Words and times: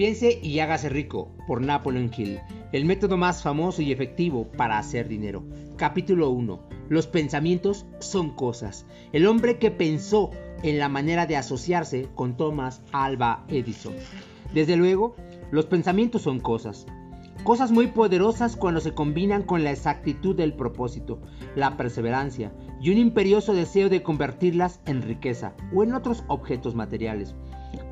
Piense 0.00 0.40
y 0.42 0.60
hágase 0.60 0.88
rico 0.88 1.28
por 1.46 1.60
Napoleon 1.60 2.10
Hill, 2.16 2.40
el 2.72 2.86
método 2.86 3.18
más 3.18 3.42
famoso 3.42 3.82
y 3.82 3.92
efectivo 3.92 4.50
para 4.56 4.78
hacer 4.78 5.08
dinero. 5.08 5.44
Capítulo 5.76 6.30
1. 6.30 6.58
Los 6.88 7.06
pensamientos 7.06 7.84
son 7.98 8.30
cosas. 8.30 8.86
El 9.12 9.26
hombre 9.26 9.58
que 9.58 9.70
pensó 9.70 10.30
en 10.62 10.78
la 10.78 10.88
manera 10.88 11.26
de 11.26 11.36
asociarse 11.36 12.08
con 12.14 12.38
Thomas 12.38 12.80
Alba 12.92 13.44
Edison. 13.48 13.92
Desde 14.54 14.78
luego, 14.78 15.16
los 15.50 15.66
pensamientos 15.66 16.22
son 16.22 16.40
cosas. 16.40 16.86
Cosas 17.44 17.70
muy 17.70 17.88
poderosas 17.88 18.56
cuando 18.56 18.80
se 18.80 18.94
combinan 18.94 19.42
con 19.42 19.64
la 19.64 19.70
exactitud 19.70 20.34
del 20.34 20.54
propósito, 20.54 21.20
la 21.56 21.76
perseverancia 21.76 22.54
y 22.80 22.88
un 22.88 22.96
imperioso 22.96 23.52
deseo 23.52 23.90
de 23.90 24.02
convertirlas 24.02 24.80
en 24.86 25.02
riqueza 25.02 25.52
o 25.74 25.82
en 25.82 25.92
otros 25.92 26.24
objetos 26.26 26.74
materiales. 26.74 27.34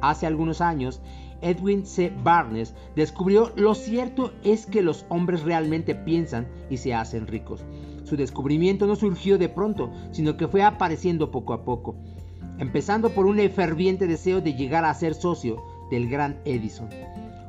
Hace 0.00 0.27
algunos 0.27 0.60
años, 0.60 1.02
Edwin 1.41 1.87
C. 1.87 2.12
Barnes 2.23 2.74
descubrió 2.97 3.52
lo 3.56 3.74
cierto 3.74 4.33
es 4.45 4.66
que 4.66 4.83
los 4.83 5.06
hombres 5.09 5.42
realmente 5.42 5.95
piensan 5.95 6.48
y 6.70 6.78
se 6.78 6.95
hacen 6.95 7.27
ricos. 7.27 7.64
Su 8.05 8.16
descubrimiento 8.16 8.87
no 8.87 8.97
surgió 8.97 9.38
de 9.38 9.48
pronto, 9.48 9.91
sino 10.12 10.37
que 10.37 10.48
fue 10.48 10.62
apareciendo 10.62 11.30
poco 11.30 11.52
a 11.52 11.64
poco, 11.64 11.95
empezando 12.59 13.11
por 13.11 13.27
un 13.27 13.38
ferviente 13.51 14.06
deseo 14.06 14.41
de 14.41 14.55
llegar 14.55 14.84
a 14.84 14.95
ser 14.95 15.14
socio 15.14 15.62
del 15.91 16.09
gran 16.09 16.38
Edison. 16.45 16.88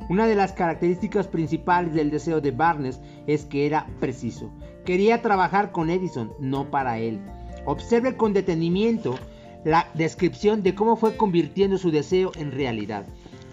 Una 0.10 0.28
de 0.28 0.36
las 0.36 0.54
características 0.54 1.28
principales 1.28 1.94
del 1.94 2.10
deseo 2.10 2.42
de 2.42 2.52
Barnes 2.52 3.00
es 3.28 3.46
que 3.46 3.66
era 3.66 3.88
preciso. 4.00 4.50
Quería 4.84 5.22
trabajar 5.22 5.72
con 5.72 5.90
Edison, 5.90 6.34
no 6.40 6.72
para 6.72 6.98
él. 6.98 7.20
Observe 7.66 8.18
con 8.18 8.34
detenimiento 8.34 9.16
la 9.64 9.88
descripción 9.94 10.64
de 10.64 10.74
cómo 10.74 10.96
fue 10.96 11.16
convirtiendo 11.16 11.78
su 11.78 11.92
deseo 11.92 12.32
en 12.38 12.52
realidad 12.52 13.06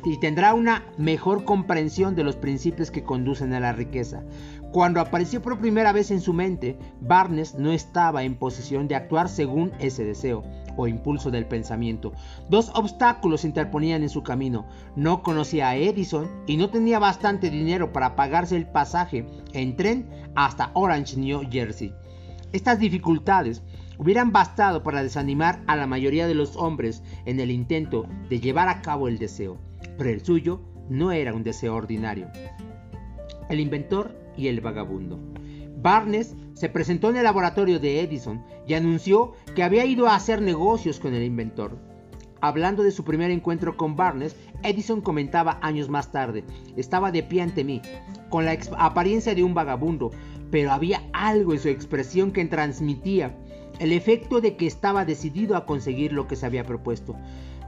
y 0.07 0.19
tendrá 0.19 0.55
una 0.55 0.85
mejor 0.97 1.45
comprensión 1.45 2.15
de 2.15 2.23
los 2.23 2.37
principios 2.37 2.93
que 2.93 3.03
conducen 3.03 3.53
a 3.53 3.61
la 3.61 3.73
riqueza. 3.73 4.23
Cuando 4.71 5.01
apareció 5.01 5.43
por 5.43 5.59
primera 5.59 5.93
vez 5.93 6.13
en 6.13 6.21
su 6.21 6.33
mente, 6.33 6.79
Barnes 7.01 7.57
no 7.57 7.73
estaba 7.73 8.23
en 8.23 8.37
posición 8.37 8.87
de 8.87 8.95
actuar 8.95 9.29
según 9.29 9.73
ese 9.81 10.05
deseo 10.05 10.45
o 10.77 10.87
impulso 10.87 11.31
del 11.31 11.47
pensamiento. 11.47 12.13
Dos 12.49 12.71
obstáculos 12.75 13.41
se 13.41 13.49
interponían 13.49 14.03
en 14.03 14.09
su 14.09 14.23
camino. 14.23 14.67
No 14.95 15.23
conocía 15.23 15.71
a 15.71 15.77
Edison 15.77 16.31
y 16.47 16.57
no 16.57 16.71
tenía 16.71 17.01
bastante 17.01 17.51
dinero 17.51 17.93
para 17.93 18.15
pagarse 18.15 18.57
el 18.57 18.69
pasaje 18.69 19.27
en 19.55 19.75
tren 19.75 20.09
hasta 20.37 20.71
Orange, 20.75 21.17
New 21.17 21.49
Jersey. 21.51 21.93
Estas 22.53 22.79
dificultades 22.79 23.63
hubieran 23.99 24.31
bastado 24.31 24.83
para 24.83 25.03
desanimar 25.03 25.63
a 25.67 25.75
la 25.75 25.87
mayoría 25.87 26.29
de 26.29 26.35
los 26.35 26.57
hombres 26.57 27.03
en 27.25 27.41
el 27.41 27.51
intento 27.51 28.07
de 28.29 28.41
llevar 28.41 28.69
a 28.69 28.83
cabo 28.83 29.09
el 29.09 29.19
deseo, 29.19 29.59
pero 29.97 30.11
el 30.11 30.25
suyo 30.25 30.61
no 30.89 31.13
era 31.13 31.35
un 31.35 31.43
deseo 31.43 31.75
ordinario. 31.75 32.29
El 33.49 33.61
inventor 33.61 34.15
y 34.37 34.49
el 34.49 34.61
vagabundo. 34.61 35.19
Barnes 35.77 36.35
se 36.55 36.69
presentó 36.69 37.11
en 37.11 37.17
el 37.17 37.25
laboratorio 37.25 37.79
de 37.79 38.01
Edison 38.01 38.43
y 38.67 38.75
anunció 38.75 39.35
que 39.55 39.63
había 39.63 39.85
ido 39.85 40.09
a 40.09 40.15
hacer 40.15 40.41
negocios 40.41 40.99
con 40.99 41.15
el 41.15 41.23
inventor. 41.23 41.77
Hablando 42.41 42.83
de 42.83 42.91
su 42.91 43.05
primer 43.05 43.31
encuentro 43.31 43.77
con 43.77 43.97
Barnes, 43.97 44.37
Edison 44.63 45.01
comentaba 45.01 45.59
años 45.63 45.89
más 45.89 46.13
tarde, 46.13 46.45
estaba 46.77 47.11
de 47.11 47.23
pie 47.23 47.43
ante 47.43 47.65
mí, 47.65 47.83
con 48.29 48.45
la 48.45 48.59
apariencia 48.79 49.35
de 49.35 49.43
un 49.43 49.55
vagabundo, 49.55 50.11
pero 50.51 50.73
había 50.73 51.03
algo 51.13 51.53
en 51.53 51.61
su 51.61 51.69
expresión 51.69 52.33
que 52.33 52.45
transmitía 52.45 53.37
el 53.79 53.93
efecto 53.93 54.41
de 54.41 54.57
que 54.57 54.67
estaba 54.67 55.05
decidido 55.05 55.57
a 55.57 55.67
conseguir 55.67 56.13
lo 56.13 56.27
que 56.27 56.37
se 56.37 56.47
había 56.47 56.65
propuesto. 56.65 57.17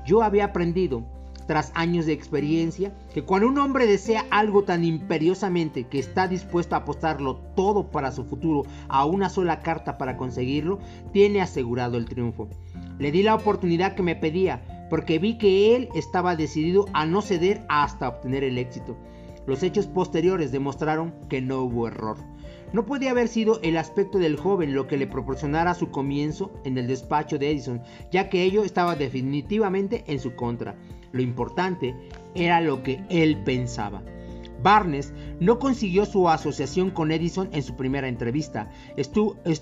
Yo 0.06 0.22
había 0.22 0.46
aprendido, 0.46 1.04
tras 1.48 1.72
años 1.74 2.04
de 2.04 2.12
experiencia, 2.12 2.92
que 3.14 3.24
cuando 3.24 3.48
un 3.48 3.58
hombre 3.58 3.86
desea 3.86 4.26
algo 4.30 4.64
tan 4.64 4.84
imperiosamente 4.84 5.84
que 5.84 5.98
está 5.98 6.28
dispuesto 6.28 6.74
a 6.74 6.80
apostarlo 6.80 7.36
todo 7.56 7.90
para 7.90 8.12
su 8.12 8.26
futuro 8.26 8.64
a 8.88 9.06
una 9.06 9.30
sola 9.30 9.60
carta 9.60 9.96
para 9.96 10.18
conseguirlo, 10.18 10.78
tiene 11.14 11.40
asegurado 11.40 11.96
el 11.96 12.04
triunfo. 12.04 12.50
Le 12.98 13.10
di 13.10 13.22
la 13.22 13.34
oportunidad 13.34 13.94
que 13.94 14.02
me 14.02 14.14
pedía, 14.14 14.86
porque 14.90 15.18
vi 15.18 15.38
que 15.38 15.74
él 15.74 15.88
estaba 15.94 16.36
decidido 16.36 16.84
a 16.92 17.06
no 17.06 17.22
ceder 17.22 17.64
hasta 17.70 18.10
obtener 18.10 18.44
el 18.44 18.58
éxito. 18.58 18.98
Los 19.46 19.62
hechos 19.62 19.86
posteriores 19.86 20.52
demostraron 20.52 21.14
que 21.30 21.40
no 21.40 21.62
hubo 21.62 21.88
error. 21.88 22.18
No 22.74 22.84
podía 22.84 23.12
haber 23.12 23.28
sido 23.28 23.58
el 23.62 23.78
aspecto 23.78 24.18
del 24.18 24.36
joven 24.36 24.74
lo 24.74 24.86
que 24.86 24.98
le 24.98 25.06
proporcionara 25.06 25.72
su 25.72 25.90
comienzo 25.90 26.52
en 26.64 26.76
el 26.76 26.86
despacho 26.86 27.38
de 27.38 27.50
Edison, 27.50 27.80
ya 28.12 28.28
que 28.28 28.42
ello 28.42 28.62
estaba 28.62 28.94
definitivamente 28.94 30.04
en 30.06 30.20
su 30.20 30.34
contra. 30.34 30.76
Lo 31.12 31.22
importante 31.22 31.94
era 32.34 32.60
lo 32.60 32.82
que 32.82 33.02
él 33.08 33.42
pensaba. 33.44 34.02
Barnes 34.62 35.12
no 35.40 35.58
consiguió 35.58 36.04
su 36.04 36.28
asociación 36.28 36.90
con 36.90 37.12
Edison 37.12 37.48
en 37.52 37.62
su 37.62 37.76
primera 37.76 38.08
entrevista. 38.08 38.70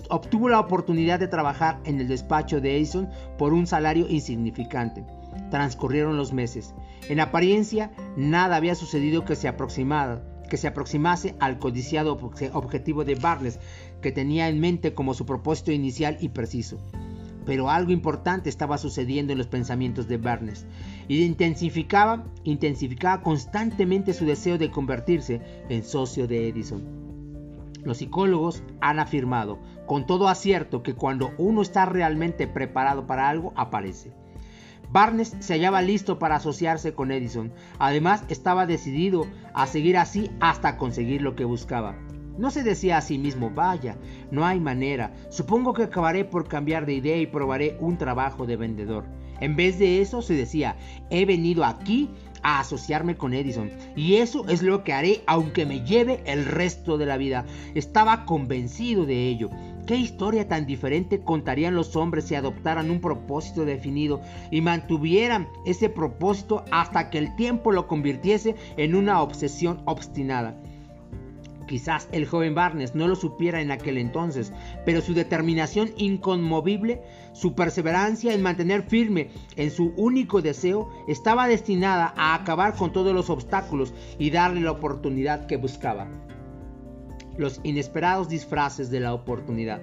obtuvo 0.09 0.49
la 0.49 0.59
oportunidad 0.59 1.19
de 1.19 1.27
trabajar 1.27 1.79
en 1.85 1.99
el 2.01 2.07
despacho 2.07 2.61
de 2.61 2.77
Edison 2.77 3.09
por 3.37 3.53
un 3.53 3.67
salario 3.67 4.07
insignificante. 4.09 5.05
Transcurrieron 5.51 6.17
los 6.17 6.33
meses. 6.33 6.73
En 7.09 7.19
apariencia, 7.19 7.91
nada 8.15 8.55
había 8.55 8.75
sucedido 8.75 9.23
que 9.23 9.35
se 9.35 9.47
aproximase 9.47 11.35
al 11.39 11.59
codiciado 11.59 12.17
objetivo 12.53 13.05
de 13.05 13.15
Barnes, 13.15 13.59
que 14.01 14.11
tenía 14.11 14.49
en 14.49 14.59
mente 14.59 14.93
como 14.93 15.13
su 15.13 15.25
propósito 15.25 15.71
inicial 15.71 16.17
y 16.19 16.29
preciso. 16.29 16.79
Pero 17.45 17.69
algo 17.69 17.91
importante 17.91 18.49
estaba 18.49 18.77
sucediendo 18.77 19.31
en 19.31 19.37
los 19.37 19.47
pensamientos 19.47 20.07
de 20.07 20.17
Barnes 20.17 20.65
y 21.07 21.23
intensificaba, 21.23 22.25
intensificaba 22.43 23.21
constantemente 23.21 24.13
su 24.13 24.25
deseo 24.25 24.57
de 24.57 24.71
convertirse 24.71 25.41
en 25.69 25.83
socio 25.83 26.27
de 26.27 26.49
Edison. 26.49 26.83
Los 27.83 27.97
psicólogos 27.97 28.63
han 28.81 28.99
afirmado 28.99 29.59
con 29.85 30.05
todo 30.05 30.27
acierto 30.27 30.83
que 30.83 30.93
cuando 30.93 31.31
uno 31.37 31.61
está 31.61 31.85
realmente 31.85 32.47
preparado 32.47 33.07
para 33.07 33.29
algo, 33.29 33.53
aparece. 33.55 34.11
Barnes 34.91 35.35
se 35.39 35.53
hallaba 35.53 35.81
listo 35.81 36.17
para 36.17 36.35
asociarse 36.35 36.93
con 36.93 37.11
Edison. 37.11 37.53
Además, 37.77 38.23
estaba 38.29 38.65
decidido 38.65 39.25
a 39.53 39.67
seguir 39.67 39.97
así 39.97 40.31
hasta 40.39 40.77
conseguir 40.77 41.21
lo 41.21 41.35
que 41.35 41.45
buscaba. 41.45 41.95
No 42.37 42.51
se 42.51 42.63
decía 42.63 42.97
a 42.97 43.01
sí 43.01 43.17
mismo, 43.17 43.49
vaya, 43.49 43.97
no 44.31 44.45
hay 44.45 44.59
manera, 44.59 45.13
supongo 45.29 45.73
que 45.73 45.83
acabaré 45.83 46.23
por 46.23 46.47
cambiar 46.47 46.85
de 46.85 46.93
idea 46.93 47.17
y 47.17 47.25
probaré 47.25 47.77
un 47.79 47.97
trabajo 47.97 48.45
de 48.45 48.57
vendedor. 48.57 49.05
En 49.39 49.55
vez 49.55 49.79
de 49.79 50.01
eso 50.01 50.21
se 50.21 50.33
decía, 50.33 50.75
he 51.09 51.25
venido 51.25 51.63
aquí 51.63 52.09
a 52.43 52.59
asociarme 52.59 53.17
con 53.17 53.33
Edison 53.33 53.71
y 53.95 54.15
eso 54.15 54.47
es 54.47 54.61
lo 54.61 54.83
que 54.83 54.93
haré 54.93 55.21
aunque 55.25 55.65
me 55.65 55.81
lleve 55.81 56.21
el 56.25 56.45
resto 56.45 56.97
de 56.97 57.05
la 57.05 57.17
vida. 57.17 57.45
Estaba 57.75 58.25
convencido 58.25 59.05
de 59.05 59.27
ello. 59.27 59.49
¿Qué 59.85 59.95
historia 59.95 60.47
tan 60.47 60.65
diferente 60.65 61.21
contarían 61.21 61.73
los 61.73 61.95
hombres 61.95 62.25
si 62.25 62.35
adoptaran 62.35 62.91
un 62.91 62.99
propósito 62.99 63.63
definido 63.63 64.21
y 64.51 64.59
mantuvieran 64.59 65.47
ese 65.65 65.89
propósito 65.89 66.65
hasta 66.71 67.09
que 67.09 67.17
el 67.17 67.35
tiempo 67.37 67.71
lo 67.71 67.87
convirtiese 67.87 68.55
en 68.75 68.95
una 68.95 69.21
obsesión 69.21 69.81
obstinada? 69.85 70.57
Quizás 71.67 72.07
el 72.11 72.25
joven 72.25 72.55
Barnes 72.55 72.95
no 72.95 73.07
lo 73.07 73.15
supiera 73.15 73.61
en 73.61 73.71
aquel 73.71 73.97
entonces, 73.97 74.53
pero 74.85 75.01
su 75.01 75.13
determinación 75.13 75.91
inconmovible, 75.97 77.01
su 77.33 77.53
perseverancia 77.55 78.33
en 78.33 78.41
mantener 78.41 78.83
firme 78.83 79.29
en 79.57 79.69
su 79.69 79.93
único 79.97 80.41
deseo, 80.41 80.89
estaba 81.07 81.47
destinada 81.47 82.13
a 82.15 82.33
acabar 82.33 82.75
con 82.75 82.93
todos 82.93 83.13
los 83.13 83.29
obstáculos 83.29 83.93
y 84.17 84.29
darle 84.29 84.61
la 84.61 84.71
oportunidad 84.71 85.45
que 85.45 85.57
buscaba 85.57 86.07
los 87.37 87.59
inesperados 87.63 88.29
disfraces 88.29 88.89
de 88.89 88.99
la 88.99 89.13
oportunidad. 89.13 89.81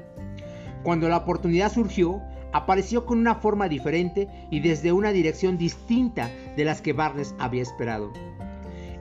Cuando 0.83 1.09
la 1.09 1.19
oportunidad 1.19 1.73
surgió, 1.73 2.21
apareció 2.53 3.07
con 3.07 3.19
una 3.19 3.37
forma 3.37 3.69
diferente 3.69 4.29
y 4.51 4.61
desde 4.61 4.93
una 4.93 5.13
dirección 5.13 5.57
distinta 5.57 6.31
de 6.57 6.65
las 6.65 6.81
que 6.81 6.93
Barnes 6.93 7.35
había 7.39 7.63
esperado. 7.63 8.13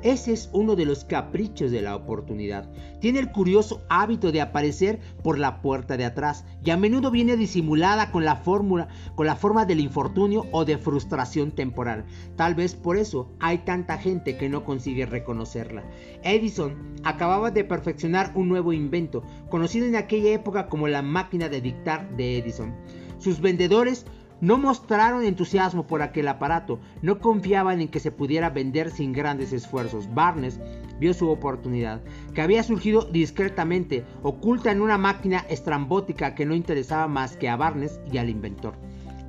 Ese 0.04 0.34
es 0.34 0.50
uno 0.52 0.76
de 0.76 0.86
los 0.86 1.06
caprichos 1.06 1.72
de 1.72 1.82
la 1.82 1.96
oportunidad. 1.96 2.70
Tiene 3.00 3.20
el 3.20 3.32
curioso 3.32 3.82
hábito 3.88 4.34
de 4.34 4.42
aparecer 4.42 5.00
por 5.24 5.40
la 5.40 5.62
puerta 5.62 5.96
de 5.96 6.04
atrás 6.04 6.44
y 6.62 6.72
a 6.72 6.78
menudo 6.78 7.10
viene 7.10 7.38
disimulada 7.38 8.12
con 8.12 8.26
la 8.26 8.36
fórmula, 8.36 8.90
con 9.16 9.26
la 9.26 9.38
forma 9.38 9.66
del 9.66 9.80
infortunio 9.80 10.46
o 10.52 10.66
de 10.66 10.78
frustración 10.78 11.52
temporal. 11.52 12.04
Tal 12.36 12.54
vez 12.54 12.76
por 12.76 12.98
eso 12.98 13.32
hay 13.40 13.60
tanta 13.60 13.98
gente 13.98 14.36
que 14.36 14.50
no 14.50 14.66
consigue 14.66 15.06
reconocerla. 15.06 15.84
Edison 16.22 16.76
acababa 17.06 17.50
de 17.50 17.64
perfeccionar 17.64 18.34
un 18.36 18.50
nuevo 18.50 18.74
invento, 18.74 19.24
conocido 19.50 19.86
en 19.86 19.96
aquella 19.96 20.32
época 20.32 20.68
como 20.68 20.90
la 20.90 21.02
máquina 21.02 21.48
de 21.48 21.62
dictar 21.62 22.14
de 22.18 22.40
Edison. 22.40 22.76
Sus 23.20 23.40
vendedores 23.40 24.06
no 24.44 24.58
mostraron 24.58 25.24
entusiasmo 25.24 25.88
por 25.88 26.02
aquel 26.02 26.28
aparato, 26.28 26.78
no 27.02 27.20
confiaban 27.20 27.80
en 27.80 27.88
que 27.88 28.02
se 28.02 28.12
pudiera 28.12 28.50
vender 28.50 28.92
sin 28.92 29.14
grandes 29.14 29.54
esfuerzos. 29.54 30.14
Barnes 30.14 30.60
vio 31.00 31.14
su 31.14 31.30
oportunidad, 31.30 32.02
que 32.34 32.42
había 32.42 32.62
surgido 32.62 33.06
discretamente, 33.06 34.04
oculta 34.22 34.70
en 34.70 34.82
una 34.82 34.98
máquina 34.98 35.46
estrambótica 35.48 36.36
que 36.36 36.46
no 36.46 36.56
interesaba 36.56 37.08
más 37.08 37.38
que 37.38 37.48
a 37.48 37.56
Barnes 37.56 38.02
y 38.12 38.18
al 38.18 38.30
inventor. 38.30 38.74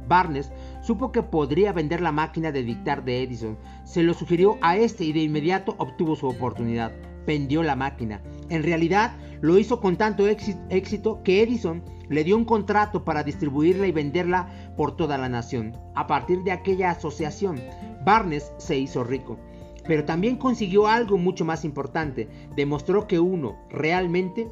Barnes 0.09 0.51
supo 0.83 1.13
que 1.13 1.23
podría 1.23 1.73
vender 1.73 2.01
la 2.01 2.11
máquina 2.11 2.51
de 2.51 2.65
dictar 2.65 3.05
de 3.05 3.23
Edison. 3.23 3.57
Se 3.85 4.03
lo 4.03 4.15
sugirió 4.15 4.59
a 4.63 4.77
este 4.77 5.05
y 5.05 5.13
de 5.13 5.21
inmediato 5.21 5.77
obtuvo 5.79 6.17
su 6.17 6.27
oportunidad. 6.27 6.91
Vendió 7.25 7.63
la 7.63 7.77
máquina. 7.77 8.21
En 8.49 8.65
realidad 8.65 9.15
lo 9.41 9.59
hizo 9.59 9.81
con 9.81 9.97
tanto 9.97 10.27
éxito 10.27 11.23
que 11.23 11.41
Edison 11.41 11.85
le 12.09 12.25
dio 12.25 12.37
un 12.37 12.45
contrato 12.45 13.05
para 13.05 13.23
distribuirla 13.23 13.87
y 13.87 13.93
venderla 13.93 14.49
por 14.77 14.97
toda 14.97 15.19
la 15.19 15.29
nación. 15.29 15.77
A 15.95 16.07
partir 16.07 16.43
de 16.43 16.53
aquella 16.53 16.91
asociación, 16.91 17.61
Barnes 18.05 18.53
se 18.59 18.79
hizo 18.79 19.05
rico. 19.05 19.39
Pero 19.87 20.05
también 20.05 20.37
consiguió 20.37 20.87
algo 20.87 21.19
mucho 21.19 21.45
más 21.45 21.65
importante. 21.65 22.29
Demostró 22.57 23.07
que 23.07 23.21
uno 23.21 23.59
realmente 23.69 24.49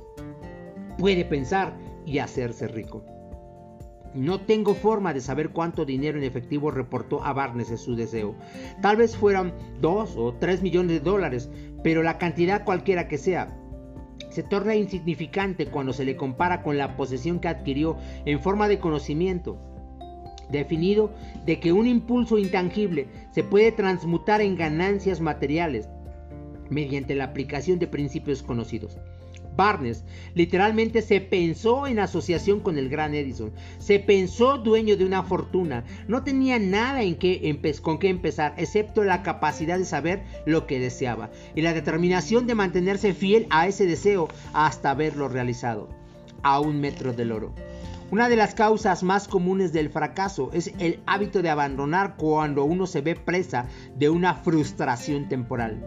puede 0.99 1.25
pensar 1.25 1.75
y 2.04 2.19
hacerse 2.19 2.69
rico. 2.69 3.04
No 4.14 4.40
tengo 4.40 4.75
forma 4.75 5.14
de 5.14 5.22
saber 5.22 5.50
cuánto 5.50 5.87
dinero 5.87 6.19
en 6.19 6.25
efectivo 6.25 6.70
reportó 6.70 7.25
a 7.25 7.32
Barnes 7.32 7.70
en 7.70 7.78
su 7.78 7.96
deseo. 7.96 8.34
Tal 8.82 8.96
vez 8.96 9.16
fueran 9.16 9.55
2 9.81 10.16
o 10.19 10.34
3 10.34 10.60
millones 10.60 10.98
de 10.98 11.00
dólares, 11.00 11.50
pero 11.82 12.02
la 12.02 12.19
cantidad 12.19 12.64
cualquiera 12.64 13.08
que 13.08 13.16
sea, 13.16 13.56
se 14.32 14.43
torna 14.43 14.75
insignificante 14.75 15.67
cuando 15.67 15.93
se 15.93 16.05
le 16.05 16.17
compara 16.17 16.62
con 16.62 16.79
la 16.79 16.96
posesión 16.96 17.38
que 17.38 17.49
adquirió 17.49 17.96
en 18.25 18.40
forma 18.40 18.69
de 18.69 18.79
conocimiento 18.79 19.58
definido 20.50 21.11
de 21.46 21.58
que 21.58 21.73
un 21.73 21.87
impulso 21.87 22.38
intangible 22.38 23.08
se 23.31 23.43
puede 23.43 23.73
transmutar 23.73 24.40
en 24.40 24.56
ganancias 24.56 25.20
materiales 25.20 25.88
mediante 26.70 27.14
la 27.14 27.25
aplicación 27.25 27.79
de 27.79 27.87
principios 27.87 28.43
conocidos. 28.43 28.99
Barnes 29.56 30.04
literalmente 30.34 31.02
se 31.02 31.20
pensó 31.20 31.87
en 31.87 31.99
asociación 31.99 32.60
con 32.60 32.78
el 32.78 32.88
gran 32.88 33.14
Edison, 33.14 33.52
se 33.78 33.99
pensó 33.99 34.58
dueño 34.58 34.96
de 34.96 35.04
una 35.04 35.22
fortuna, 35.22 35.84
no 36.08 36.22
tenía 36.22 36.58
nada 36.58 37.00
con 37.82 37.99
qué 37.99 38.08
empezar, 38.08 38.54
excepto 38.56 39.04
la 39.04 39.22
capacidad 39.22 39.78
de 39.78 39.84
saber 39.84 40.22
lo 40.46 40.66
que 40.66 40.81
deseaba 40.81 41.31
y 41.54 41.62
la 41.62 41.75
determinación 41.75 42.46
de 42.46 42.54
mantenerse 42.54 43.14
fiel 43.14 43.46
a 43.50 43.66
ese 43.66 43.87
deseo 43.87 44.28
hasta 44.52 44.94
verlo 44.94 45.28
realizado, 45.28 45.88
a 46.43 46.60
un 46.60 46.81
metro 46.81 47.12
del 47.12 47.32
oro. 47.32 47.55
Una 48.10 48.28
de 48.28 48.37
las 48.37 48.55
causas 48.55 49.02
más 49.02 49.26
comunes 49.26 49.72
del 49.72 49.88
fracaso 49.88 50.50
es 50.52 50.75
el 50.78 51.00
hábito 51.06 51.40
de 51.40 51.48
abandonar 51.48 52.16
cuando 52.16 52.62
uno 52.62 52.87
se 52.87 53.00
ve 53.00 53.16
presa 53.16 53.69
de 53.96 54.10
una 54.10 54.34
frustración 54.34 55.31
temporal. 55.31 55.82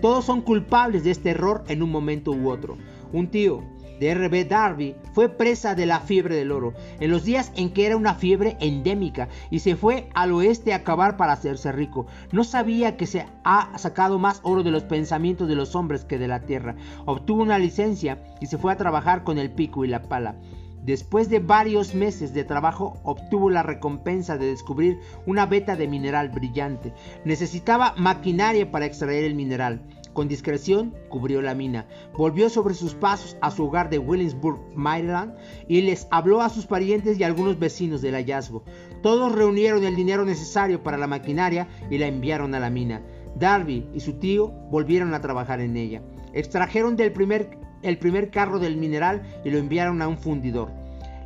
Todos 0.00 0.24
son 0.24 0.42
culpables 0.42 1.04
de 1.04 1.12
este 1.12 1.30
error 1.30 1.62
en 1.68 1.82
un 1.84 1.90
momento 1.90 2.32
u 2.32 2.50
otro. 2.50 2.78
Un 3.12 3.28
tío 3.30 3.62
de 3.98 4.10
R.B. 4.10 4.44
Darby 4.44 4.96
fue 5.12 5.28
presa 5.28 5.74
de 5.74 5.86
la 5.86 6.00
fiebre 6.00 6.36
del 6.36 6.52
oro 6.52 6.74
en 7.00 7.10
los 7.10 7.24
días 7.24 7.52
en 7.56 7.72
que 7.72 7.86
era 7.86 7.96
una 7.96 8.14
fiebre 8.14 8.56
endémica 8.60 9.28
y 9.50 9.60
se 9.60 9.76
fue 9.76 10.08
al 10.14 10.32
oeste 10.32 10.72
a 10.72 10.76
acabar 10.76 11.16
para 11.16 11.32
hacerse 11.32 11.72
rico. 11.72 12.06
No 12.32 12.44
sabía 12.44 12.96
que 12.96 13.06
se 13.06 13.26
ha 13.44 13.76
sacado 13.78 14.18
más 14.18 14.40
oro 14.44 14.62
de 14.62 14.70
los 14.70 14.84
pensamientos 14.84 15.48
de 15.48 15.56
los 15.56 15.74
hombres 15.74 16.04
que 16.04 16.18
de 16.18 16.28
la 16.28 16.40
tierra. 16.40 16.76
Obtuvo 17.06 17.42
una 17.42 17.58
licencia 17.58 18.22
y 18.40 18.46
se 18.46 18.58
fue 18.58 18.72
a 18.72 18.76
trabajar 18.76 19.24
con 19.24 19.38
el 19.38 19.50
pico 19.50 19.84
y 19.84 19.88
la 19.88 20.02
pala. 20.02 20.36
Después 20.84 21.28
de 21.28 21.40
varios 21.40 21.94
meses 21.94 22.32
de 22.32 22.44
trabajo 22.44 22.98
obtuvo 23.02 23.50
la 23.50 23.62
recompensa 23.62 24.38
de 24.38 24.46
descubrir 24.46 24.98
una 25.26 25.44
veta 25.44 25.76
de 25.76 25.86
mineral 25.88 26.30
brillante. 26.30 26.94
Necesitaba 27.24 27.94
maquinaria 27.98 28.70
para 28.70 28.86
extraer 28.86 29.24
el 29.24 29.34
mineral. 29.34 29.82
Con 30.18 30.26
discreción 30.26 30.96
cubrió 31.08 31.40
la 31.42 31.54
mina, 31.54 31.86
volvió 32.12 32.50
sobre 32.50 32.74
sus 32.74 32.92
pasos 32.92 33.36
a 33.40 33.52
su 33.52 33.66
hogar 33.66 33.88
de 33.88 34.00
Williamsburg, 34.00 34.58
Maryland, 34.74 35.36
y 35.68 35.82
les 35.82 36.08
habló 36.10 36.40
a 36.40 36.48
sus 36.48 36.66
parientes 36.66 37.20
y 37.20 37.22
a 37.22 37.28
algunos 37.28 37.60
vecinos 37.60 38.02
del 38.02 38.16
hallazgo. 38.16 38.64
Todos 39.00 39.32
reunieron 39.32 39.84
el 39.84 39.94
dinero 39.94 40.24
necesario 40.24 40.82
para 40.82 40.98
la 40.98 41.06
maquinaria 41.06 41.68
y 41.88 41.98
la 41.98 42.08
enviaron 42.08 42.52
a 42.56 42.58
la 42.58 42.68
mina. 42.68 43.00
Darby 43.36 43.86
y 43.94 44.00
su 44.00 44.14
tío 44.14 44.48
volvieron 44.72 45.14
a 45.14 45.20
trabajar 45.20 45.60
en 45.60 45.76
ella. 45.76 46.02
Extrajeron 46.32 46.96
del 46.96 47.12
primer, 47.12 47.56
el 47.82 47.96
primer 47.98 48.32
carro 48.32 48.58
del 48.58 48.76
mineral 48.76 49.22
y 49.44 49.50
lo 49.50 49.58
enviaron 49.58 50.02
a 50.02 50.08
un 50.08 50.18
fundidor. 50.18 50.72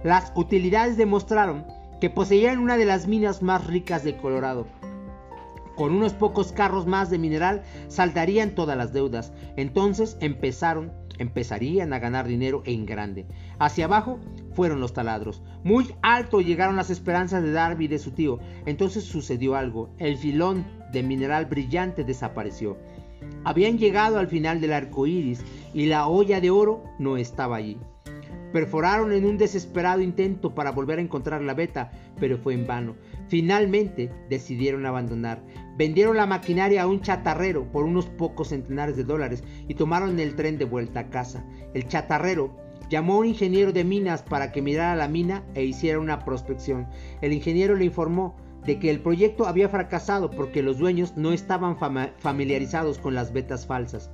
Las 0.05 0.35
utilidades 0.37 0.99
demostraron 0.99 1.65
que 1.99 2.11
poseían 2.11 2.59
una 2.59 2.77
de 2.77 2.85
las 2.85 3.07
minas 3.07 3.41
más 3.41 3.67
ricas 3.67 4.05
de 4.05 4.19
Colorado. 4.19 4.67
Con 5.83 5.95
unos 5.95 6.13
pocos 6.13 6.53
carros 6.53 6.87
más 6.87 7.11
de 7.11 7.19
mineral 7.19 7.65
saltarían 7.89 8.55
todas 8.55 8.77
las 8.77 8.93
deudas. 8.93 9.33
Entonces 9.57 10.17
empezaron, 10.21 10.93
empezarían 11.19 11.93
a 11.93 11.99
ganar 11.99 12.29
dinero 12.29 12.63
en 12.67 12.87
grande. 12.87 13.27
Hacia 13.59 13.87
abajo 13.87 14.21
fueron 14.55 14.79
los 14.79 14.93
taladros. 14.93 15.43
Muy 15.65 15.93
alto 16.01 16.41
llegaron 16.41 16.77
las 16.77 16.91
esperanzas 16.91 17.43
de 17.43 17.51
Darby 17.51 17.87
y 17.87 17.89
de 17.89 17.99
su 17.99 18.13
tío. 18.13 18.39
Entonces 18.65 19.03
sucedió 19.03 19.57
algo. 19.57 19.91
El 19.99 20.17
filón 20.17 20.65
de 20.93 21.03
mineral 21.03 21.47
brillante 21.47 22.05
desapareció. 22.05 22.79
Habían 23.43 23.77
llegado 23.77 24.21
al 24.21 24.29
final 24.29 24.61
del 24.61 24.75
arco 24.75 25.09
iris 25.09 25.45
y 25.75 25.87
la 25.87 26.07
olla 26.07 26.41
de 26.41 26.51
oro 26.51 26.85
no 27.01 27.17
estaba 27.17 27.57
allí. 27.57 27.77
Perforaron 28.53 29.13
en 29.13 29.25
un 29.25 29.37
desesperado 29.37 30.01
intento 30.01 30.55
para 30.55 30.71
volver 30.71 31.01
a 31.01 31.03
encontrar 31.03 31.43
la 31.43 31.55
beta, 31.55 31.91
pero 32.21 32.39
fue 32.39 32.55
en 32.55 32.69
vano. 32.69 32.95
Finalmente 33.33 34.11
decidieron 34.29 34.85
abandonar. 34.85 35.43
Vendieron 35.79 36.19
la 36.19 36.27
maquinaria 36.27 36.83
a 36.83 36.87
un 36.87 37.01
chatarrero 37.01 37.65
por 37.73 37.85
unos 37.85 38.05
pocos 38.05 38.49
centenares 38.49 38.95
de 38.95 39.05
dólares 39.05 39.43
y 39.67 39.73
tomaron 39.73 40.21
el 40.21 40.37
tren 40.37 40.59
de 40.59 40.67
vuelta 40.67 41.01
a 41.01 41.09
casa. 41.09 41.43
El 41.73 41.89
chatarrero 41.89 42.55
llamó 42.91 43.15
a 43.15 43.19
un 43.21 43.27
ingeniero 43.29 43.73
de 43.73 43.85
minas 43.85 44.23
para 44.23 44.53
que 44.53 44.61
mirara 44.61 44.97
la 44.97 45.09
mina 45.09 45.45
e 45.55 45.65
hiciera 45.65 45.99
una 45.99 46.27
prospección. 46.27 46.89
El 47.23 47.33
ingeniero 47.33 47.75
le 47.75 47.87
informó 47.87 48.37
de 48.67 48.79
que 48.79 48.91
el 48.91 49.01
proyecto 49.01 49.47
había 49.47 49.71
fracasado 49.71 50.31
porque 50.31 50.63
los 50.63 50.77
dueños 50.77 51.17
no 51.17 51.33
estaban 51.33 51.79
familiarizados 52.19 52.99
con 52.99 53.15
las 53.15 53.33
vetas 53.33 53.65
falsas. 53.65 54.11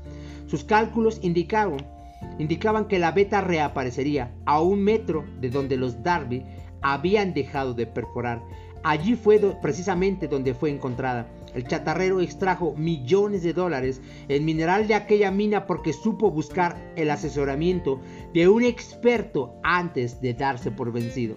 Sus 0.47 0.63
cálculos 0.63 1.19
indicaban 1.25 2.87
que 2.87 3.01
la 3.01 3.11
beta 3.11 3.41
reaparecería 3.41 4.33
a 4.45 4.61
un 4.61 4.85
metro 4.85 5.25
de 5.41 5.51
donde 5.51 5.77
los 5.77 6.05
Darby 6.05 6.45
habían 6.83 7.35
dejado 7.35 7.75
de 7.75 7.89
perforar. 7.89 8.41
Allí 8.83 9.17
fue 9.17 9.39
precisamente 9.61 10.29
donde 10.29 10.55
fue 10.55 10.71
encontrada. 10.71 11.27
El 11.55 11.67
chatarrero 11.67 12.21
extrajo 12.21 12.75
millones 12.77 13.43
de 13.43 13.53
dólares 13.53 14.01
en 14.29 14.45
mineral 14.45 14.87
de 14.87 14.95
aquella 14.95 15.31
mina 15.31 15.67
porque 15.67 15.93
supo 15.93 16.31
buscar 16.31 16.77
el 16.97 17.11
asesoramiento 17.11 18.01
de 18.35 18.49
un 18.49 18.63
experto 18.63 19.55
antes 19.63 20.21
de 20.21 20.35
darse 20.35 20.71
por 20.71 20.93
vencido. 20.93 21.37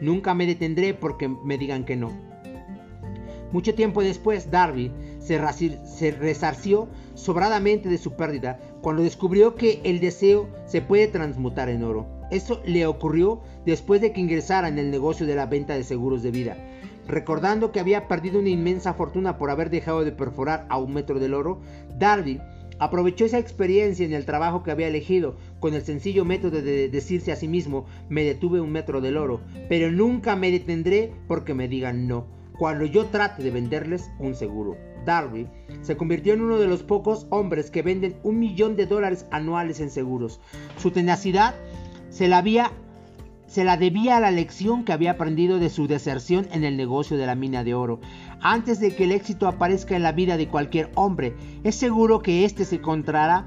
Nunca 0.00 0.34
me 0.34 0.46
detendré 0.46 0.92
porque 0.92 1.28
me 1.28 1.56
digan 1.56 1.84
que 1.84 1.96
no. 1.96 2.12
Mucho 3.52 3.74
tiempo 3.74 4.02
después, 4.02 4.50
Darby 4.50 4.92
se, 5.20 5.38
resarció 6.10 6.88
sobradamente 7.14 7.88
de 7.88 7.98
su 7.98 8.12
pérdida 8.12 8.60
cuando 8.82 9.02
descubrió 9.02 9.54
que 9.54 9.80
el 9.84 10.00
deseo 10.00 10.48
se 10.66 10.82
puede 10.82 11.06
transmutar 11.06 11.68
en 11.68 11.84
oro. 11.84 12.06
Eso 12.30 12.60
le 12.64 12.86
ocurrió 12.86 13.40
después 13.64 14.00
de 14.00 14.12
que 14.12 14.20
ingresara 14.20 14.68
en 14.68 14.78
el 14.78 14.90
negocio 14.90 15.26
de 15.26 15.34
la 15.34 15.46
venta 15.46 15.74
de 15.74 15.84
seguros 15.84 16.22
de 16.22 16.30
vida. 16.30 16.56
Recordando 17.06 17.70
que 17.70 17.80
había 17.80 18.08
perdido 18.08 18.40
una 18.40 18.48
inmensa 18.48 18.94
fortuna 18.94 19.38
por 19.38 19.50
haber 19.50 19.70
dejado 19.70 20.04
de 20.04 20.12
perforar 20.12 20.66
a 20.68 20.78
un 20.78 20.92
metro 20.92 21.20
del 21.20 21.34
oro, 21.34 21.60
Darby 21.98 22.40
aprovechó 22.78 23.24
esa 23.24 23.38
experiencia 23.38 24.04
en 24.04 24.12
el 24.12 24.26
trabajo 24.26 24.62
que 24.62 24.70
había 24.70 24.88
elegido 24.88 25.36
con 25.60 25.74
el 25.74 25.82
sencillo 25.82 26.24
método 26.24 26.62
de 26.62 26.88
decirse 26.88 27.32
a 27.32 27.36
sí 27.36 27.48
mismo 27.48 27.86
me 28.08 28.24
detuve 28.24 28.60
un 28.60 28.72
metro 28.72 29.00
del 29.00 29.16
oro, 29.16 29.40
pero 29.68 29.90
nunca 29.90 30.36
me 30.36 30.50
detendré 30.50 31.12
porque 31.28 31.54
me 31.54 31.68
digan 31.68 32.06
no, 32.06 32.26
cuando 32.58 32.84
yo 32.84 33.06
trate 33.06 33.42
de 33.42 33.50
venderles 33.50 34.10
un 34.18 34.34
seguro. 34.34 34.76
Darby, 35.04 35.46
se 35.82 35.96
convirtió 35.96 36.34
en 36.34 36.40
uno 36.40 36.58
de 36.58 36.66
los 36.66 36.82
pocos 36.82 37.26
hombres 37.30 37.70
que 37.70 37.82
venden 37.82 38.16
un 38.24 38.40
millón 38.40 38.74
de 38.74 38.86
dólares 38.86 39.26
anuales 39.30 39.78
en 39.78 39.90
seguros. 39.90 40.40
Su 40.78 40.90
tenacidad 40.90 41.54
se 42.08 42.28
la, 42.28 42.38
había, 42.38 42.72
se 43.46 43.64
la 43.64 43.76
debía 43.76 44.16
a 44.16 44.20
la 44.20 44.30
lección 44.30 44.84
que 44.84 44.92
había 44.92 45.12
aprendido 45.12 45.58
de 45.58 45.70
su 45.70 45.86
deserción 45.86 46.48
en 46.52 46.64
el 46.64 46.76
negocio 46.76 47.16
de 47.16 47.26
la 47.26 47.34
mina 47.34 47.64
de 47.64 47.74
oro. 47.74 48.00
Antes 48.40 48.80
de 48.80 48.94
que 48.94 49.04
el 49.04 49.12
éxito 49.12 49.48
aparezca 49.48 49.96
en 49.96 50.02
la 50.02 50.12
vida 50.12 50.36
de 50.36 50.48
cualquier 50.48 50.90
hombre, 50.94 51.34
es 51.64 51.74
seguro 51.74 52.20
que 52.20 52.44
éste 52.44 52.64
se 52.64 52.76
encontrará 52.76 53.46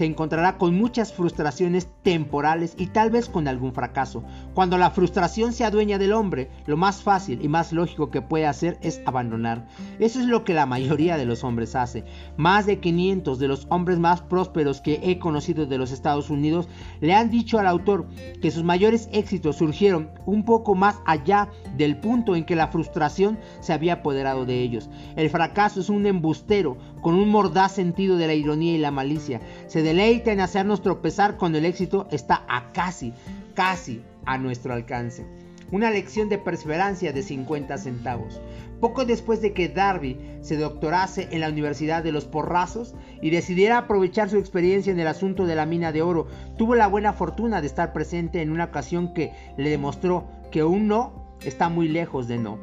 se 0.00 0.06
encontrará 0.06 0.56
con 0.56 0.78
muchas 0.78 1.12
frustraciones 1.12 1.86
temporales 2.02 2.74
y 2.78 2.86
tal 2.86 3.10
vez 3.10 3.28
con 3.28 3.46
algún 3.46 3.74
fracaso. 3.74 4.24
Cuando 4.54 4.78
la 4.78 4.92
frustración 4.92 5.52
se 5.52 5.62
adueña 5.62 5.98
del 5.98 6.14
hombre, 6.14 6.48
lo 6.64 6.78
más 6.78 7.02
fácil 7.02 7.44
y 7.44 7.48
más 7.48 7.70
lógico 7.70 8.10
que 8.10 8.22
puede 8.22 8.46
hacer 8.46 8.78
es 8.80 9.02
abandonar. 9.04 9.68
Eso 9.98 10.18
es 10.20 10.24
lo 10.24 10.42
que 10.42 10.54
la 10.54 10.64
mayoría 10.64 11.18
de 11.18 11.26
los 11.26 11.44
hombres 11.44 11.76
hace. 11.76 12.06
Más 12.38 12.64
de 12.64 12.80
500 12.80 13.38
de 13.38 13.48
los 13.48 13.66
hombres 13.68 13.98
más 13.98 14.22
prósperos 14.22 14.80
que 14.80 15.00
he 15.02 15.18
conocido 15.18 15.66
de 15.66 15.76
los 15.76 15.92
Estados 15.92 16.30
Unidos 16.30 16.66
le 17.02 17.12
han 17.12 17.28
dicho 17.28 17.58
al 17.58 17.66
autor 17.66 18.06
que 18.40 18.50
sus 18.50 18.64
mayores 18.64 19.10
éxitos 19.12 19.56
surgieron 19.56 20.08
un 20.24 20.46
poco 20.46 20.74
más 20.74 20.96
allá 21.04 21.50
del 21.76 21.98
punto 21.98 22.36
en 22.36 22.46
que 22.46 22.56
la 22.56 22.68
frustración 22.68 23.38
se 23.60 23.74
había 23.74 23.94
apoderado 23.94 24.46
de 24.46 24.62
ellos. 24.62 24.88
El 25.16 25.28
fracaso 25.28 25.78
es 25.78 25.90
un 25.90 26.06
embustero 26.06 26.78
con 27.02 27.14
un 27.14 27.28
mordaz 27.28 27.72
sentido 27.72 28.16
de 28.16 28.26
la 28.26 28.34
ironía 28.34 28.74
y 28.74 28.78
la 28.78 28.90
malicia. 28.90 29.42
Se 29.66 29.82
deleita 29.90 30.30
en 30.30 30.38
hacernos 30.38 30.82
tropezar 30.82 31.36
cuando 31.36 31.58
el 31.58 31.64
éxito 31.64 32.06
está 32.12 32.44
a 32.48 32.70
casi, 32.72 33.12
casi 33.54 34.04
a 34.24 34.38
nuestro 34.38 34.72
alcance. 34.72 35.26
una 35.72 35.90
lección 35.90 36.28
de 36.28 36.38
perseverancia 36.38 37.12
de 37.12 37.22
50 37.22 37.76
centavos. 37.78 38.40
Poco 38.80 39.04
después 39.04 39.40
de 39.40 39.52
que 39.52 39.68
Darby 39.68 40.16
se 40.40 40.56
doctorase 40.56 41.28
en 41.32 41.40
la 41.40 41.48
Universidad 41.48 42.02
de 42.04 42.10
los 42.10 42.24
Porrazos 42.24 42.94
y 43.20 43.30
decidiera 43.30 43.78
aprovechar 43.78 44.30
su 44.30 44.36
experiencia 44.36 44.92
en 44.92 44.98
el 45.00 45.06
asunto 45.06 45.46
de 45.46 45.54
la 45.54 45.66
mina 45.66 45.92
de 45.92 46.02
oro, 46.02 46.26
tuvo 46.56 46.74
la 46.74 46.88
buena 46.88 47.12
fortuna 47.12 47.60
de 47.60 47.68
estar 47.68 47.92
presente 47.92 48.42
en 48.42 48.50
una 48.50 48.64
ocasión 48.64 49.12
que 49.12 49.32
le 49.56 49.70
demostró 49.70 50.28
que 50.50 50.64
un 50.64 50.88
no 50.88 51.36
está 51.44 51.68
muy 51.68 51.88
lejos 51.88 52.26
de 52.26 52.38
no. 52.38 52.58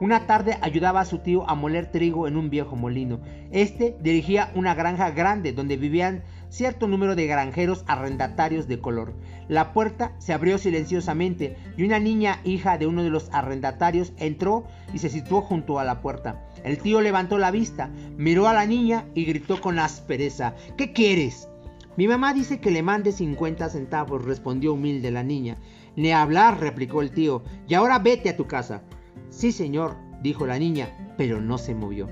Una 0.00 0.26
tarde 0.26 0.56
ayudaba 0.60 1.00
a 1.00 1.04
su 1.04 1.18
tío 1.18 1.48
a 1.50 1.56
moler 1.56 1.90
trigo 1.90 2.28
en 2.28 2.36
un 2.36 2.50
viejo 2.50 2.76
molino. 2.76 3.18
Este 3.50 3.96
dirigía 4.00 4.52
una 4.54 4.74
granja 4.74 5.10
grande 5.10 5.52
donde 5.52 5.76
vivían 5.76 6.22
cierto 6.50 6.88
número 6.88 7.14
de 7.14 7.26
granjeros 7.26 7.84
arrendatarios 7.86 8.68
de 8.68 8.80
color. 8.80 9.14
La 9.48 9.72
puerta 9.72 10.12
se 10.18 10.32
abrió 10.32 10.58
silenciosamente 10.58 11.56
y 11.76 11.84
una 11.84 11.98
niña 11.98 12.40
hija 12.44 12.78
de 12.78 12.86
uno 12.86 13.02
de 13.02 13.10
los 13.10 13.28
arrendatarios 13.32 14.12
entró 14.16 14.64
y 14.92 14.98
se 14.98 15.08
situó 15.08 15.40
junto 15.40 15.78
a 15.78 15.84
la 15.84 16.00
puerta. 16.00 16.44
El 16.64 16.78
tío 16.78 17.00
levantó 17.00 17.38
la 17.38 17.50
vista, 17.50 17.90
miró 18.16 18.48
a 18.48 18.54
la 18.54 18.66
niña 18.66 19.06
y 19.14 19.24
gritó 19.24 19.60
con 19.60 19.78
aspereza 19.78 20.54
¿Qué 20.76 20.92
quieres? 20.92 21.48
Mi 21.96 22.06
mamá 22.06 22.32
dice 22.32 22.60
que 22.60 22.70
le 22.70 22.82
mande 22.82 23.10
50 23.10 23.68
centavos, 23.70 24.24
respondió 24.24 24.74
humilde 24.74 25.10
la 25.10 25.24
niña. 25.24 25.58
Ni 25.96 26.12
hablar, 26.12 26.60
replicó 26.60 27.02
el 27.02 27.10
tío, 27.10 27.42
y 27.66 27.74
ahora 27.74 27.98
vete 27.98 28.28
a 28.28 28.36
tu 28.36 28.46
casa. 28.46 28.82
Sí, 29.30 29.50
señor, 29.50 29.96
dijo 30.22 30.46
la 30.46 30.60
niña, 30.60 31.14
pero 31.16 31.40
no 31.40 31.58
se 31.58 31.74
movió. 31.74 32.08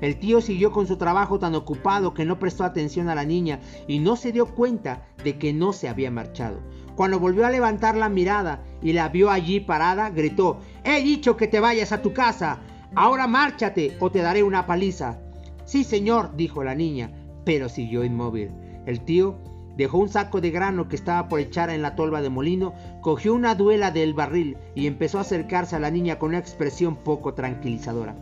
El 0.00 0.18
tío 0.18 0.40
siguió 0.40 0.72
con 0.72 0.86
su 0.86 0.96
trabajo 0.96 1.38
tan 1.38 1.54
ocupado 1.54 2.14
que 2.14 2.24
no 2.24 2.38
prestó 2.38 2.64
atención 2.64 3.08
a 3.08 3.14
la 3.14 3.24
niña 3.24 3.60
y 3.86 3.98
no 3.98 4.16
se 4.16 4.32
dio 4.32 4.46
cuenta 4.46 5.06
de 5.22 5.38
que 5.38 5.52
no 5.52 5.72
se 5.72 5.88
había 5.88 6.10
marchado. 6.10 6.60
Cuando 6.96 7.18
volvió 7.18 7.46
a 7.46 7.50
levantar 7.50 7.96
la 7.96 8.08
mirada 8.08 8.62
y 8.82 8.92
la 8.92 9.08
vio 9.08 9.30
allí 9.30 9.60
parada, 9.60 10.10
gritó, 10.10 10.58
He 10.84 11.02
dicho 11.02 11.36
que 11.36 11.48
te 11.48 11.60
vayas 11.60 11.92
a 11.92 12.02
tu 12.02 12.12
casa. 12.12 12.60
Ahora 12.94 13.26
márchate 13.26 13.96
o 14.00 14.10
te 14.10 14.20
daré 14.20 14.42
una 14.42 14.66
paliza. 14.66 15.18
Sí, 15.64 15.84
señor, 15.84 16.34
dijo 16.36 16.64
la 16.64 16.74
niña, 16.74 17.12
pero 17.44 17.68
siguió 17.68 18.04
inmóvil. 18.04 18.50
El 18.86 19.00
tío 19.00 19.38
Dejó 19.76 19.96
un 19.96 20.10
saco 20.10 20.42
de 20.42 20.50
grano 20.50 20.88
que 20.88 20.96
estaba 20.96 21.26
por 21.28 21.40
echar 21.40 21.70
en 21.70 21.80
la 21.80 21.94
tolva 21.94 22.20
de 22.20 22.28
molino, 22.28 22.74
cogió 23.00 23.32
una 23.32 23.54
duela 23.54 23.90
del 23.90 24.12
barril 24.12 24.58
y 24.74 24.86
empezó 24.86 25.16
a 25.16 25.22
acercarse 25.22 25.74
a 25.74 25.80
la 25.80 25.90
niña 25.90 26.18
con 26.18 26.30
una 26.30 26.38
expresión 26.38 26.96
poco 26.96 27.32
tranquilizadora. 27.32 28.14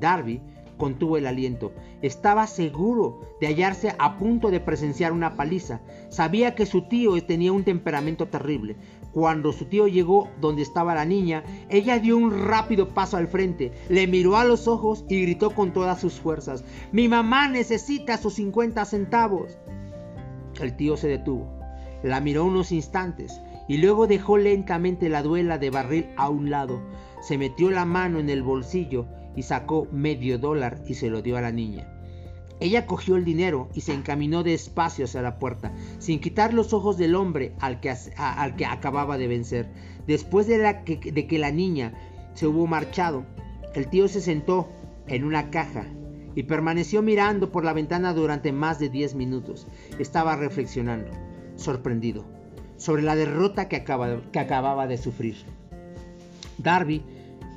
Darby 0.00 0.40
contuvo 0.78 1.18
el 1.18 1.26
aliento. 1.26 1.72
Estaba 2.00 2.46
seguro 2.46 3.20
de 3.40 3.48
hallarse 3.48 3.94
a 3.98 4.16
punto 4.16 4.50
de 4.50 4.60
presenciar 4.60 5.12
una 5.12 5.36
paliza. 5.36 5.80
Sabía 6.08 6.54
que 6.54 6.64
su 6.64 6.88
tío 6.88 7.22
tenía 7.26 7.52
un 7.52 7.64
temperamento 7.64 8.28
terrible. 8.28 8.76
Cuando 9.12 9.52
su 9.52 9.66
tío 9.66 9.88
llegó 9.88 10.28
donde 10.40 10.62
estaba 10.62 10.94
la 10.94 11.04
niña, 11.04 11.42
ella 11.68 11.98
dio 11.98 12.16
un 12.16 12.46
rápido 12.46 12.88
paso 12.88 13.16
al 13.16 13.26
frente, 13.26 13.72
le 13.88 14.06
miró 14.06 14.36
a 14.36 14.44
los 14.44 14.68
ojos 14.68 15.04
y 15.08 15.22
gritó 15.22 15.50
con 15.50 15.72
todas 15.72 16.00
sus 16.00 16.14
fuerzas, 16.14 16.64
Mi 16.92 17.08
mamá 17.08 17.48
necesita 17.48 18.18
sus 18.18 18.34
50 18.34 18.84
centavos. 18.84 19.58
El 20.60 20.76
tío 20.76 20.96
se 20.96 21.08
detuvo, 21.08 21.48
la 22.02 22.20
miró 22.20 22.44
unos 22.44 22.70
instantes 22.70 23.40
y 23.66 23.78
luego 23.78 24.06
dejó 24.06 24.38
lentamente 24.38 25.08
la 25.08 25.22
duela 25.22 25.58
de 25.58 25.70
barril 25.70 26.06
a 26.16 26.28
un 26.28 26.50
lado, 26.50 26.80
se 27.20 27.38
metió 27.38 27.70
la 27.70 27.84
mano 27.84 28.18
en 28.18 28.30
el 28.30 28.42
bolsillo 28.42 29.06
y 29.38 29.44
sacó 29.44 29.86
medio 29.92 30.36
dólar 30.36 30.82
y 30.88 30.94
se 30.94 31.10
lo 31.10 31.22
dio 31.22 31.36
a 31.36 31.40
la 31.40 31.52
niña. 31.52 31.86
Ella 32.58 32.86
cogió 32.86 33.14
el 33.14 33.24
dinero 33.24 33.68
y 33.72 33.82
se 33.82 33.94
encaminó 33.94 34.42
despacio 34.42 35.04
hacia 35.04 35.22
la 35.22 35.38
puerta, 35.38 35.72
sin 36.00 36.18
quitar 36.18 36.52
los 36.52 36.72
ojos 36.72 36.98
del 36.98 37.14
hombre 37.14 37.52
al 37.60 37.78
que, 37.78 37.94
al 38.16 38.56
que 38.56 38.66
acababa 38.66 39.16
de 39.16 39.28
vencer. 39.28 39.68
Después 40.08 40.48
de, 40.48 40.58
la 40.58 40.82
de 40.82 41.26
que 41.28 41.38
la 41.38 41.52
niña 41.52 41.92
se 42.34 42.48
hubo 42.48 42.66
marchado, 42.66 43.24
el 43.76 43.88
tío 43.88 44.08
se 44.08 44.20
sentó 44.20 44.68
en 45.06 45.22
una 45.22 45.50
caja 45.50 45.86
y 46.34 46.42
permaneció 46.42 47.00
mirando 47.00 47.52
por 47.52 47.64
la 47.64 47.72
ventana 47.72 48.14
durante 48.14 48.50
más 48.50 48.80
de 48.80 48.88
10 48.88 49.14
minutos. 49.14 49.68
Estaba 50.00 50.34
reflexionando, 50.34 51.12
sorprendido, 51.54 52.24
sobre 52.76 53.02
la 53.02 53.14
derrota 53.14 53.68
que, 53.68 53.84
que 53.84 54.38
acababa 54.40 54.88
de 54.88 54.98
sufrir. 54.98 55.36
Darby 56.58 57.04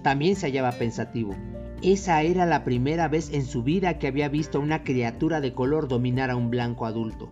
también 0.03 0.35
se 0.35 0.45
hallaba 0.45 0.73
pensativo. 0.73 1.35
Esa 1.83 2.21
era 2.21 2.45
la 2.45 2.63
primera 2.63 3.07
vez 3.07 3.33
en 3.33 3.43
su 3.43 3.63
vida 3.63 3.97
que 3.97 4.05
había 4.05 4.29
visto 4.29 4.59
a 4.59 4.61
una 4.61 4.83
criatura 4.83 5.41
de 5.41 5.53
color 5.53 5.88
dominar 5.88 6.29
a 6.29 6.35
un 6.35 6.51
blanco 6.51 6.85
adulto. 6.85 7.29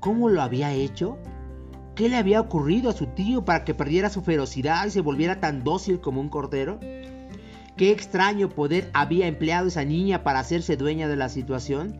¿Cómo 0.00 0.28
lo 0.28 0.42
había 0.42 0.72
hecho? 0.72 1.18
¿Qué 1.94 2.08
le 2.08 2.16
había 2.16 2.40
ocurrido 2.40 2.90
a 2.90 2.94
su 2.94 3.06
tío 3.06 3.44
para 3.44 3.62
que 3.62 3.74
perdiera 3.74 4.10
su 4.10 4.22
ferocidad 4.22 4.86
y 4.86 4.90
se 4.90 5.02
volviera 5.02 5.38
tan 5.38 5.62
dócil 5.62 6.00
como 6.00 6.20
un 6.20 6.30
cordero? 6.30 6.80
¿Qué 7.76 7.92
extraño 7.92 8.48
poder 8.48 8.90
había 8.92 9.28
empleado 9.28 9.68
esa 9.68 9.84
niña 9.84 10.24
para 10.24 10.40
hacerse 10.40 10.76
dueña 10.76 11.06
de 11.06 11.16
la 11.16 11.28
situación? 11.28 11.96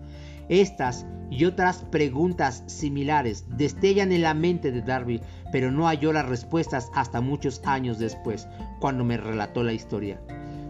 Estas 0.49 1.07
y 1.31 1.45
otras 1.45 1.85
preguntas 1.85 2.65
similares 2.67 3.47
destellan 3.57 4.11
en 4.11 4.23
la 4.23 4.35
mente 4.35 4.73
de 4.73 4.83
Darby, 4.83 5.21
pero 5.53 5.71
no 5.71 5.87
halló 5.87 6.13
las 6.13 6.29
respuestas 6.29 6.91
hasta 6.97 7.21
muchos 7.21 7.63
años 7.65 8.01
después, 8.01 8.49
cuando 8.81 9.05
me 9.05 9.19
relató 9.19 9.63
la 9.63 9.73
historia. 9.73 10.21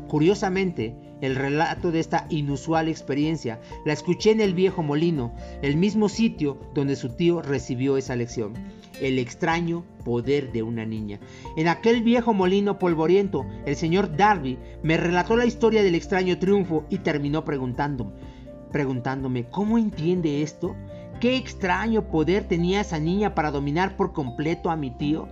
Curiosamente, 0.08 0.94
el 1.22 1.36
relato 1.36 1.90
de 1.90 2.00
esta 2.00 2.26
inusual 2.28 2.88
experiencia 2.88 3.62
la 3.86 3.94
escuché 3.94 4.32
en 4.32 4.42
el 4.42 4.52
viejo 4.52 4.82
molino, 4.82 5.34
el 5.62 5.78
mismo 5.78 6.10
sitio 6.10 6.58
donde 6.74 6.96
su 6.96 7.16
tío 7.16 7.40
recibió 7.40 7.96
esa 7.96 8.14
lección 8.14 8.82
el 9.00 9.18
extraño 9.18 9.84
poder 10.04 10.52
de 10.52 10.62
una 10.62 10.84
niña. 10.84 11.20
En 11.56 11.68
aquel 11.68 12.02
viejo 12.02 12.32
molino 12.32 12.78
polvoriento, 12.78 13.46
el 13.66 13.76
señor 13.76 14.16
Darby 14.16 14.58
me 14.82 14.96
relató 14.96 15.36
la 15.36 15.46
historia 15.46 15.82
del 15.82 15.94
extraño 15.94 16.38
triunfo 16.38 16.84
y 16.88 16.98
terminó 16.98 17.44
preguntándome, 17.44 19.44
¿cómo 19.50 19.78
entiende 19.78 20.42
esto? 20.42 20.76
¿Qué 21.20 21.36
extraño 21.36 22.08
poder 22.08 22.44
tenía 22.44 22.80
esa 22.80 22.98
niña 22.98 23.34
para 23.34 23.50
dominar 23.50 23.96
por 23.96 24.12
completo 24.12 24.70
a 24.70 24.76
mi 24.76 24.90
tío? 24.90 25.28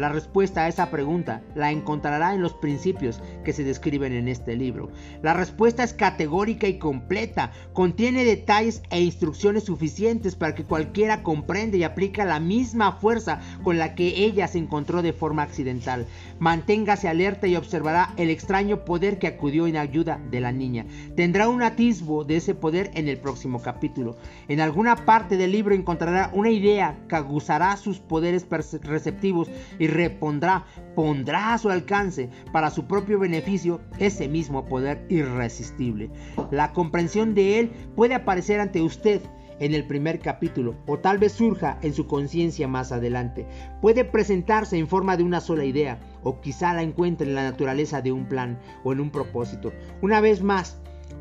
La 0.00 0.08
respuesta 0.08 0.64
a 0.64 0.68
esa 0.68 0.90
pregunta 0.90 1.42
la 1.54 1.70
encontrará 1.70 2.32
en 2.32 2.40
los 2.40 2.54
principios 2.54 3.20
que 3.44 3.52
se 3.52 3.64
describen 3.64 4.14
en 4.14 4.28
este 4.28 4.56
libro. 4.56 4.88
La 5.20 5.34
respuesta 5.34 5.84
es 5.84 5.92
categórica 5.92 6.66
y 6.66 6.78
completa, 6.78 7.52
contiene 7.74 8.24
detalles 8.24 8.80
e 8.88 9.02
instrucciones 9.02 9.64
suficientes 9.64 10.36
para 10.36 10.54
que 10.54 10.64
cualquiera 10.64 11.22
comprenda 11.22 11.76
y 11.76 11.84
aplique 11.84 12.24
la 12.24 12.40
misma 12.40 12.92
fuerza 12.92 13.42
con 13.62 13.76
la 13.76 13.94
que 13.94 14.24
ella 14.24 14.48
se 14.48 14.56
encontró 14.56 15.02
de 15.02 15.12
forma 15.12 15.42
accidental. 15.42 16.06
Manténgase 16.38 17.06
alerta 17.06 17.46
y 17.46 17.56
observará 17.56 18.14
el 18.16 18.30
extraño 18.30 18.86
poder 18.86 19.18
que 19.18 19.26
acudió 19.26 19.66
en 19.66 19.76
ayuda 19.76 20.18
de 20.30 20.40
la 20.40 20.50
niña. 20.50 20.86
Tendrá 21.14 21.46
un 21.50 21.62
atisbo 21.62 22.24
de 22.24 22.36
ese 22.36 22.54
poder 22.54 22.90
en 22.94 23.06
el 23.06 23.18
próximo 23.18 23.60
capítulo. 23.60 24.16
En 24.48 24.60
alguna 24.60 24.96
parte 24.96 25.36
del 25.36 25.52
libro 25.52 25.74
encontrará 25.74 26.30
una 26.32 26.48
idea 26.48 26.96
que 27.06 27.16
aguzará 27.16 27.76
sus 27.76 27.98
poderes 27.98 28.46
receptivos 28.82 29.50
y 29.78 29.89
repondrá, 29.90 30.64
pondrá 30.94 31.54
a 31.54 31.58
su 31.58 31.70
alcance 31.70 32.30
para 32.52 32.70
su 32.70 32.86
propio 32.86 33.18
beneficio 33.18 33.80
ese 33.98 34.28
mismo 34.28 34.64
poder 34.66 35.04
irresistible. 35.08 36.10
La 36.50 36.72
comprensión 36.72 37.34
de 37.34 37.60
él 37.60 37.70
puede 37.94 38.14
aparecer 38.14 38.60
ante 38.60 38.80
usted 38.82 39.20
en 39.60 39.74
el 39.74 39.86
primer 39.86 40.18
capítulo 40.18 40.74
o 40.86 40.98
tal 40.98 41.18
vez 41.18 41.32
surja 41.32 41.78
en 41.82 41.94
su 41.94 42.06
conciencia 42.06 42.66
más 42.66 42.90
adelante. 42.92 43.46
Puede 43.80 44.04
presentarse 44.04 44.76
en 44.76 44.88
forma 44.88 45.16
de 45.16 45.22
una 45.22 45.40
sola 45.40 45.64
idea 45.64 46.00
o 46.22 46.40
quizá 46.40 46.72
la 46.74 46.82
encuentre 46.82 47.28
en 47.28 47.34
la 47.34 47.44
naturaleza 47.44 48.00
de 48.00 48.10
un 48.10 48.26
plan 48.26 48.58
o 48.82 48.92
en 48.92 49.00
un 49.00 49.10
propósito. 49.10 49.72
Una 50.00 50.20
vez 50.20 50.42
más, 50.42 50.80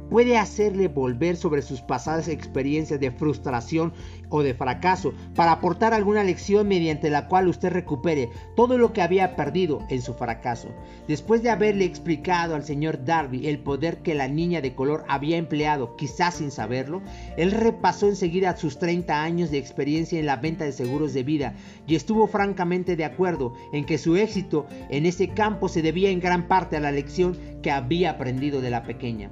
puede 0.10 0.38
hacerle 0.38 0.88
volver 0.88 1.38
sobre 1.38 1.62
sus 1.62 1.82
pasadas 1.82 2.28
experiencias 2.28 3.00
de 3.00 3.12
frustración 3.12 3.94
o 4.30 4.44
de 4.44 4.54
fracaso 4.54 5.14
para 5.36 5.52
aportar 5.52 5.94
alguna 5.94 6.24
lección 6.24 6.68
mediante 6.68 7.10
la 7.10 7.28
cual 7.28 7.48
usted 7.48 7.72
recupere 7.72 8.30
todo 8.56 8.78
lo 8.78 8.94
que 8.94 9.02
había 9.02 9.36
perdido 9.36 9.86
en 9.90 10.02
su 10.02 10.14
fracaso. 10.14 10.70
Después 11.08 11.44
de 11.44 11.50
haberle 11.50 11.86
explicado 11.86 12.56
al 12.56 12.64
señor 12.64 13.04
Darby 13.06 13.48
el 13.48 13.60
poder 13.60 14.02
que 14.02 14.16
la 14.16 14.28
niña 14.28 14.62
de 14.62 14.76
color 14.76 15.04
había 15.08 15.38
empleado, 15.38 15.96
quizás 15.96 16.36
sin 16.36 16.52
saberlo, 16.52 17.02
él 17.38 17.52
repasó 17.52 18.08
enseguida 18.08 18.56
sus 18.56 18.80
30 18.80 19.22
años 19.22 19.52
de 19.52 19.58
experiencia 19.58 20.20
en 20.20 20.26
la 20.26 20.38
venta 20.38 20.66
de 20.66 20.72
seguros 20.72 21.14
de 21.14 21.24
vida 21.24 21.56
y 21.88 21.96
estuvo 21.96 22.28
francamente 22.28 22.96
de 22.96 23.06
acuerdo 23.06 23.54
en 23.74 23.86
que 23.86 23.98
su 23.98 24.16
éxito 24.16 24.68
en 24.90 25.06
ese 25.06 25.30
campo 25.30 25.70
se 25.70 25.82
debía 25.82 26.10
en 26.10 26.20
gran 26.20 26.48
parte 26.48 26.78
a 26.78 26.80
la 26.80 26.92
lección 26.92 27.38
que 27.62 27.72
había 27.72 28.12
aprendido 28.12 28.62
de 28.62 28.70
la 28.70 28.84
pequeña. 28.84 29.32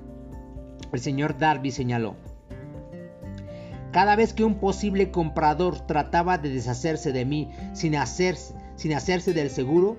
El 0.91 0.99
señor 0.99 1.37
Darby 1.37 1.71
señaló. 1.71 2.15
Cada 3.91 4.15
vez 4.15 4.33
que 4.33 4.43
un 4.43 4.55
posible 4.55 5.11
comprador 5.11 5.79
trataba 5.87 6.37
de 6.37 6.49
deshacerse 6.49 7.11
de 7.11 7.25
mí 7.25 7.49
sin 7.73 7.95
hacerse, 7.95 8.53
sin 8.75 8.93
hacerse 8.93 9.33
del 9.33 9.49
seguro, 9.49 9.97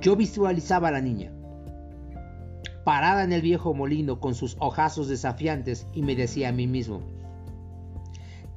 yo 0.00 0.16
visualizaba 0.16 0.88
a 0.88 0.92
la 0.92 1.00
niña, 1.00 1.32
parada 2.84 3.24
en 3.24 3.32
el 3.32 3.42
viejo 3.42 3.74
molino 3.74 4.20
con 4.20 4.34
sus 4.34 4.56
ojazos 4.58 5.08
desafiantes 5.08 5.86
y 5.92 6.02
me 6.02 6.16
decía 6.16 6.48
a 6.48 6.52
mí 6.52 6.66
mismo, 6.66 7.02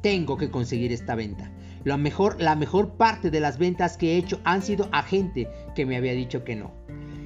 tengo 0.02 0.38
que 0.38 0.52
conseguir 0.52 0.92
esta 0.92 1.16
venta. 1.16 1.52
La 1.84 1.98
mejor, 1.98 2.42
la 2.42 2.56
mejor 2.56 2.94
parte 2.94 3.30
de 3.30 3.42
las 3.42 3.58
ventas 3.58 3.98
que 3.98 4.14
he 4.14 4.18
hecho 4.18 4.40
han 4.46 4.62
sido 4.62 4.88
a 4.92 5.04
gente 5.04 5.50
que 5.76 5.86
me 5.86 5.98
había 5.98 6.14
dicho 6.14 6.46
que 6.46 6.56
no. 6.56 6.72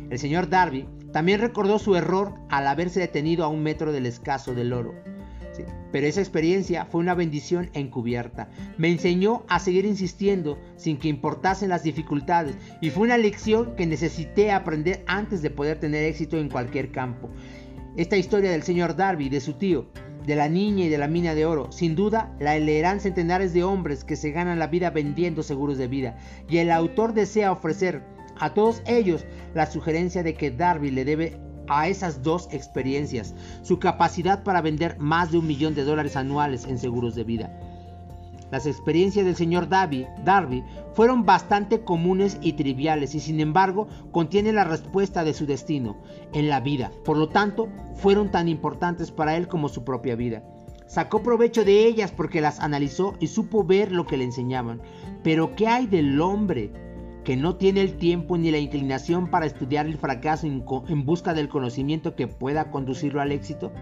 El 0.10 0.18
señor 0.18 0.50
Darby 0.50 0.88
también 1.12 1.40
recordó 1.40 1.80
su 1.80 1.96
error 1.96 2.36
al 2.50 2.68
haberse 2.68 3.00
detenido 3.00 3.44
a 3.44 3.48
un 3.48 3.64
metro 3.64 3.92
del 3.92 4.06
escaso 4.06 4.54
del 4.54 4.74
oro. 4.74 4.94
pero 5.92 6.06
esa 6.06 6.22
experiencia 6.22 6.86
fue 6.86 7.02
una 7.02 7.16
bendición 7.16 7.72
encubierta. 7.74 8.50
Me 8.78 8.92
enseñó 8.92 9.44
a 9.50 9.60
seguir 9.60 9.86
insistiendo 9.86 10.60
sin 10.76 10.98
que 10.98 11.08
importasen 11.08 11.70
las 11.70 11.82
dificultades 11.82 12.56
y 12.80 12.92
fue 12.92 13.04
una 13.04 13.18
lección 13.18 13.76
que 13.76 13.88
necesité 13.88 14.52
aprender 14.52 15.04
antes 15.08 15.42
de 15.42 15.50
poder 15.50 15.80
tener 15.80 16.04
éxito 16.04 16.38
en 16.38 16.50
cualquier 16.50 16.92
campo. 16.92 17.32
Esta 17.96 18.18
historia 18.18 18.52
del 18.52 18.62
señor 18.62 18.96
Darby 18.96 19.30
de 19.30 19.42
su 19.42 19.54
tío, 19.54 19.88
de 20.28 20.36
la 20.36 20.50
niña 20.50 20.86
y 20.86 20.90
de 20.90 20.98
la 20.98 21.08
mina 21.08 21.34
de 21.34 21.46
oro, 21.46 21.72
sin 21.72 21.96
duda 21.96 22.36
la 22.40 22.60
leerán 22.60 23.00
centenares 23.00 23.54
de 23.54 23.64
hombres 23.64 24.04
que 24.04 24.18
se 24.18 24.32
ganan 24.32 24.60
la 24.60 24.68
vida 24.68 24.90
vendiendo 24.90 25.42
seguros 25.42 25.78
de 25.78 25.88
vida, 25.88 26.18
y 26.50 26.58
el 26.58 26.70
autor 26.70 27.14
desea 27.14 27.52
ofrecer 27.52 28.04
a 28.40 28.54
todos 28.54 28.82
ellos 28.86 29.26
la 29.54 29.66
sugerencia 29.66 30.24
de 30.24 30.34
que 30.34 30.52
Darby 30.52 30.92
le 30.92 31.06
debe 31.06 31.40
a 31.68 31.88
esas 31.88 32.24
dos 32.24 32.48
experiencias 32.52 33.36
su 33.62 33.80
capacidad 33.80 34.44
para 34.44 34.62
vender 34.62 34.98
más 35.00 35.32
de 35.32 35.38
un 35.38 35.48
millón 35.48 35.76
de 35.76 35.84
dólares 35.84 36.16
anuales 36.16 36.66
en 36.66 36.80
seguros 36.80 37.16
de 37.16 37.24
vida. 37.24 37.60
Las 38.50 38.66
experiencias 38.66 39.26
del 39.26 39.36
señor 39.36 39.68
Darby, 39.68 40.08
Darby 40.24 40.64
fueron 40.94 41.26
bastante 41.26 41.82
comunes 41.82 42.38
y 42.42 42.54
triviales 42.54 43.14
y 43.14 43.20
sin 43.20 43.42
embargo 43.42 43.88
contienen 44.12 44.56
la 44.56 44.64
respuesta 44.64 45.26
de 45.26 45.34
su 45.34 45.46
destino 45.46 45.98
en 46.34 46.48
la 46.48 46.62
vida. 46.62 46.92
Por 47.04 47.18
lo 47.18 47.28
tanto, 47.28 47.68
fueron 47.96 48.32
tan 48.32 48.48
importantes 48.48 49.12
para 49.12 49.36
él 49.36 49.50
como 49.50 49.68
su 49.68 49.84
propia 49.84 50.16
vida. 50.16 50.44
Sacó 50.86 51.22
provecho 51.22 51.66
de 51.66 51.86
ellas 51.86 52.14
porque 52.16 52.40
las 52.40 52.62
analizó 52.62 53.16
y 53.20 53.28
supo 53.28 53.66
ver 53.66 53.92
lo 53.92 54.06
que 54.06 54.16
le 54.16 54.24
enseñaban. 54.24 54.82
Pero 55.24 55.54
¿qué 55.58 55.68
hay 55.68 55.86
del 55.86 56.22
hombre 56.22 56.72
que 57.28 57.36
no 57.36 57.58
tiene 57.58 57.82
el 57.82 57.98
tiempo 57.98 58.38
ni 58.38 58.52
la 58.52 58.58
inclinación 58.58 59.28
para 59.28 59.46
estudiar 59.46 59.86
el 59.86 59.98
fracaso 59.98 60.48
en, 60.48 61.06
busca 61.06 61.34
del 61.34 61.50
conocimiento 61.50 62.16
que 62.16 62.30
pueda 62.30 62.72
conducirlo 62.72 63.20
al 63.20 63.34
éxito? 63.34 63.74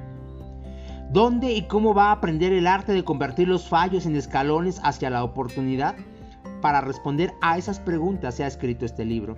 ¿Dónde 1.12 1.54
y 1.54 1.68
cómo 1.68 1.94
va 1.94 2.06
a 2.06 2.14
aprender 2.14 2.54
el 2.54 2.66
arte 2.66 2.92
de 2.92 3.04
convertir 3.04 3.48
los 3.48 3.70
fallos 3.70 4.08
en 4.08 4.16
escalones 4.16 4.82
hacia 4.84 5.12
la 5.12 5.24
oportunidad? 5.24 5.96
Para 6.60 6.82
responder 6.82 7.36
a 7.44 7.60
esas 7.60 7.80
preguntas 7.80 8.34
se 8.34 8.44
ha 8.44 8.48
escrito 8.48 8.84
este 8.84 9.06
libro. 9.06 9.38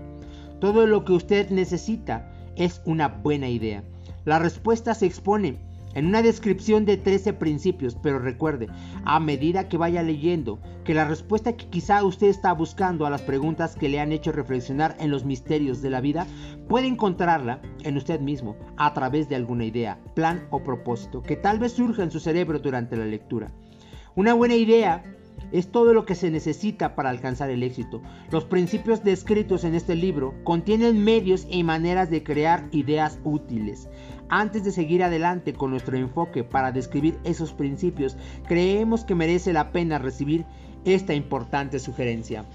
Todo 0.62 0.88
lo 0.88 1.04
que 1.04 1.12
usted 1.12 1.50
necesita 1.50 2.32
es 2.56 2.82
una 2.86 3.10
buena 3.10 3.50
idea. 3.50 3.84
La 4.24 4.40
respuesta 4.40 4.94
se 4.94 5.06
expone 5.06 5.58
en 5.98 6.06
una 6.06 6.22
descripción 6.22 6.86
de 6.86 6.96
13 6.96 7.34
principios, 7.34 7.96
pero 7.96 8.20
recuerde, 8.20 8.68
a 9.04 9.20
medida 9.20 9.68
que 9.68 9.78
vaya 9.78 10.04
leyendo, 10.04 10.60
que 10.84 10.94
la 10.94 11.06
respuesta 11.06 11.58
que 11.58 11.70
quizá 11.70 12.04
usted 12.04 12.28
está 12.28 12.54
buscando 12.54 13.08
a 13.08 13.10
las 13.10 13.24
preguntas 13.24 13.76
que 13.76 13.90
le 13.90 14.00
han 14.00 14.12
hecho 14.12 14.32
reflexionar 14.32 14.96
en 15.00 15.10
los 15.10 15.26
misterios 15.26 15.82
de 15.82 15.90
la 15.90 16.00
vida, 16.00 16.28
puede 16.70 16.86
encontrarla 16.86 17.62
en 17.82 17.98
usted 17.98 18.20
mismo, 18.20 18.56
a 18.78 18.94
través 18.94 19.28
de 19.28 19.38
alguna 19.38 19.66
idea, 19.66 20.00
plan 20.14 20.48
o 20.52 20.62
propósito, 20.62 21.24
que 21.24 21.36
tal 21.36 21.58
vez 21.58 21.72
surja 21.72 22.04
en 22.04 22.12
su 22.12 22.20
cerebro 22.20 22.60
durante 22.60 22.96
la 22.96 23.06
lectura. 23.06 23.52
Una 24.16 24.36
buena 24.36 24.54
idea 24.54 25.04
es 25.52 25.72
todo 25.72 25.94
lo 25.94 26.06
que 26.06 26.16
se 26.16 26.30
necesita 26.30 26.96
para 26.96 27.10
alcanzar 27.10 27.50
el 27.50 27.64
éxito. 27.64 28.02
Los 28.32 28.46
principios 28.46 29.04
descritos 29.04 29.64
en 29.64 29.76
este 29.76 29.96
libro 29.96 30.34
contienen 30.44 31.04
medios 31.04 31.48
y 31.50 31.64
maneras 31.64 32.10
de 32.10 32.24
crear 32.24 32.68
ideas 32.72 33.20
útiles. 33.24 33.90
Antes 34.30 34.64
de 34.64 34.72
seguir 34.72 35.04
adelante 35.04 35.54
con 35.54 35.72
nuestro 35.72 35.98
enfoque 35.98 36.44
para 36.44 36.72
describir 36.72 37.18
esos 37.24 37.54
principios, 37.54 38.18
creemos 38.48 39.06
que 39.06 39.16
merece 39.16 39.54
la 39.54 39.72
pena 39.72 40.00
recibir 40.00 40.46
esta 40.84 41.14
importante 41.14 41.80
sugerencia. 41.80 42.46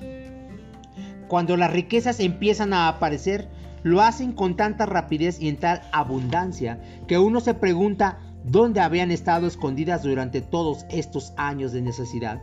Cuando 1.29 1.57
las 1.57 1.73
riquezas 1.73 2.21
empiezan 2.21 2.75
a 2.75 2.89
aparecer, 2.89 3.49
lo 3.83 4.03
hacen 4.03 4.33
con 4.33 4.55
tanta 4.55 4.87
rapidez 4.87 5.41
y 5.41 5.49
en 5.49 5.57
tal 5.57 5.81
abundancia 5.93 6.81
que 7.07 7.19
uno 7.19 7.41
se 7.41 7.55
pregunta 7.55 8.19
dónde 8.45 8.81
habían 8.81 9.11
estado 9.11 9.47
escondidas 9.47 10.03
durante 10.03 10.41
todos 10.41 10.85
estos 10.91 11.33
años 11.37 11.73
de 11.73 11.81
necesidad. 11.81 12.41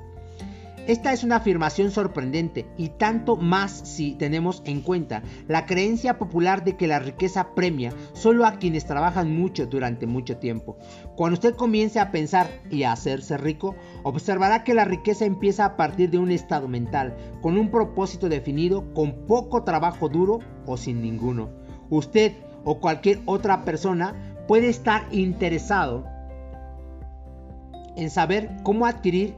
Esta 0.89 1.13
es 1.13 1.23
una 1.23 1.35
afirmación 1.35 1.91
sorprendente 1.91 2.65
y 2.75 2.89
tanto 2.89 3.35
más 3.35 3.71
si 3.73 4.15
tenemos 4.15 4.63
en 4.65 4.81
cuenta 4.81 5.21
la 5.47 5.67
creencia 5.67 6.17
popular 6.17 6.63
de 6.63 6.77
que 6.77 6.87
la 6.87 6.97
riqueza 6.97 7.53
premia 7.53 7.93
solo 8.13 8.43
a 8.43 8.53
quienes 8.53 8.87
trabajan 8.87 9.31
mucho 9.31 9.67
durante 9.67 10.07
mucho 10.07 10.37
tiempo. 10.37 10.79
Cuando 11.15 11.35
usted 11.35 11.53
comience 11.53 11.99
a 11.99 12.09
pensar 12.09 12.49
y 12.71 12.81
a 12.81 12.93
hacerse 12.93 13.37
rico, 13.37 13.75
observará 14.01 14.63
que 14.63 14.73
la 14.73 14.83
riqueza 14.83 15.25
empieza 15.25 15.63
a 15.63 15.77
partir 15.77 16.09
de 16.09 16.17
un 16.17 16.31
estado 16.31 16.67
mental, 16.67 17.15
con 17.43 17.55
un 17.59 17.69
propósito 17.69 18.27
definido, 18.27 18.91
con 18.95 19.27
poco 19.27 19.63
trabajo 19.63 20.09
duro 20.09 20.39
o 20.65 20.75
sin 20.75 21.03
ninguno. 21.03 21.51
Usted 21.91 22.33
o 22.63 22.79
cualquier 22.79 23.21
otra 23.27 23.63
persona 23.63 24.15
puede 24.47 24.69
estar 24.69 25.05
interesado 25.11 26.03
en 27.95 28.09
saber 28.09 28.49
cómo 28.63 28.87
adquirir 28.87 29.35